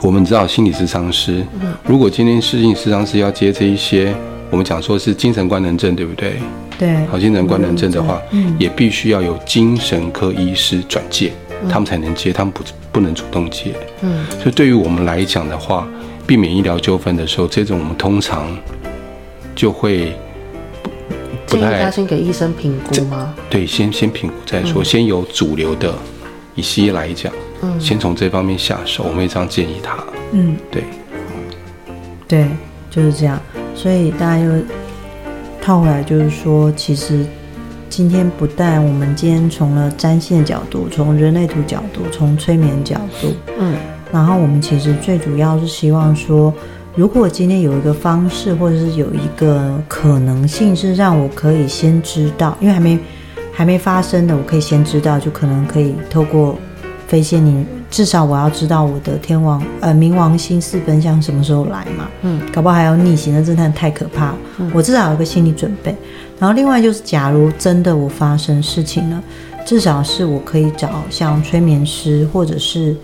[0.00, 1.44] 我们知道心理咨商师，
[1.84, 4.12] 如果今天心理咨商师要接这一些，
[4.50, 6.34] 我们讲说是精神官能症，对不对？
[6.78, 7.06] 对。
[7.06, 8.20] 好，精神官能症的话，
[8.58, 11.32] 也必须要有精神科医师转介，
[11.70, 13.74] 他们才能接，他们不不能主动接。
[14.00, 14.26] 嗯。
[14.40, 15.86] 所以对于我们来讲的话，
[16.26, 18.56] 避免医疗纠纷的时候，这种我们通常
[19.54, 20.14] 就会
[21.46, 23.32] 建议他先给医生评估吗？
[23.48, 25.94] 对，先先评估再说，先由主流的
[26.56, 27.32] 以西医来讲。
[27.78, 29.96] 先从这方面下手，我们也这样建议他。
[30.32, 30.84] 嗯，对，
[32.26, 32.48] 对，
[32.90, 33.40] 就是这样。
[33.74, 34.50] 所以大家又
[35.60, 37.24] 套回来，就是说，其实
[37.88, 43.76] 今天不但我们今天从了占线角度，从人类图角度，从催眠角度，嗯，
[44.12, 46.52] 然后我们其实最主要是希望说，
[46.94, 52.98] 如果今天有一个方式，或者是有一个可能性，是让我可以先知道，因为还没
[53.52, 56.58] 还没发生的，我可以先知道，就可能可以透过。
[57.12, 62.08] 飞仙，你至少我要知道我的天王呃冥王星四分相什么时候来嘛？
[62.22, 64.32] 嗯，搞不好还要逆行，那真的太可怕。
[64.56, 65.94] 嗯，我至少有个心理准备。
[66.38, 69.22] 然后另外就是，假如真的我发生事情了，
[69.66, 72.96] 至少是我可以找像催眠师，或者是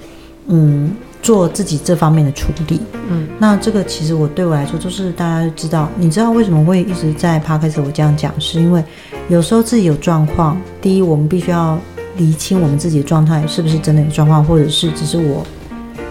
[0.46, 0.90] 嗯
[1.20, 2.80] 做自己这方面的处理。
[3.10, 8.82] 嗯，那这个其实我对我来说，就是大家知道，你知道为什么会一直在 Podcast 我这样讲，是因为
[9.28, 11.78] 有时候自己有状况，第一我们必须要。
[12.18, 15.46] 厘清我们自己的状态是不是真的有状况，或者是只是我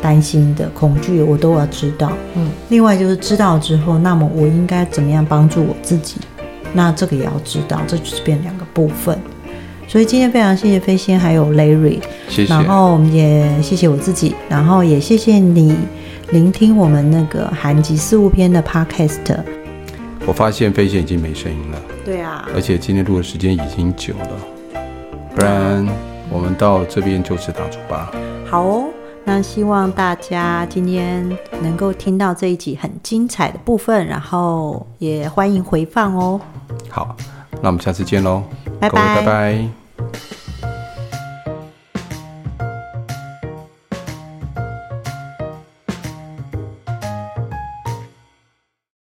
[0.01, 2.11] 担心的、恐惧，我都要知道。
[2.35, 6.15] 嗯，另外就是知道之后，那么我应该怎么样帮助我自己？
[6.73, 9.17] 那这个也要知道，这就是变两个部分。
[9.87, 12.53] 所以今天非常谢谢飞仙还有 Larry，谢谢。
[12.53, 15.75] 然后我们也谢谢我自己，然后也谢谢你
[16.31, 19.37] 聆听我们那个寒疾四物篇的 Podcast。
[20.25, 21.81] 我发现飞仙已经没声音了。
[22.03, 22.45] 对啊。
[22.53, 24.56] 而且今天录的时间已经久了。
[25.37, 25.87] 不然
[26.31, 28.11] 我们到这边就此打住吧。
[28.49, 28.89] 好哦，
[29.23, 31.29] 那希望大家今天
[31.61, 36.41] 能够听到这一集很精彩的部分，然后也欢迎回放哦。
[36.89, 37.15] 好，
[37.61, 38.41] 那我们下次见喽，
[38.79, 40.36] 拜拜，拜拜。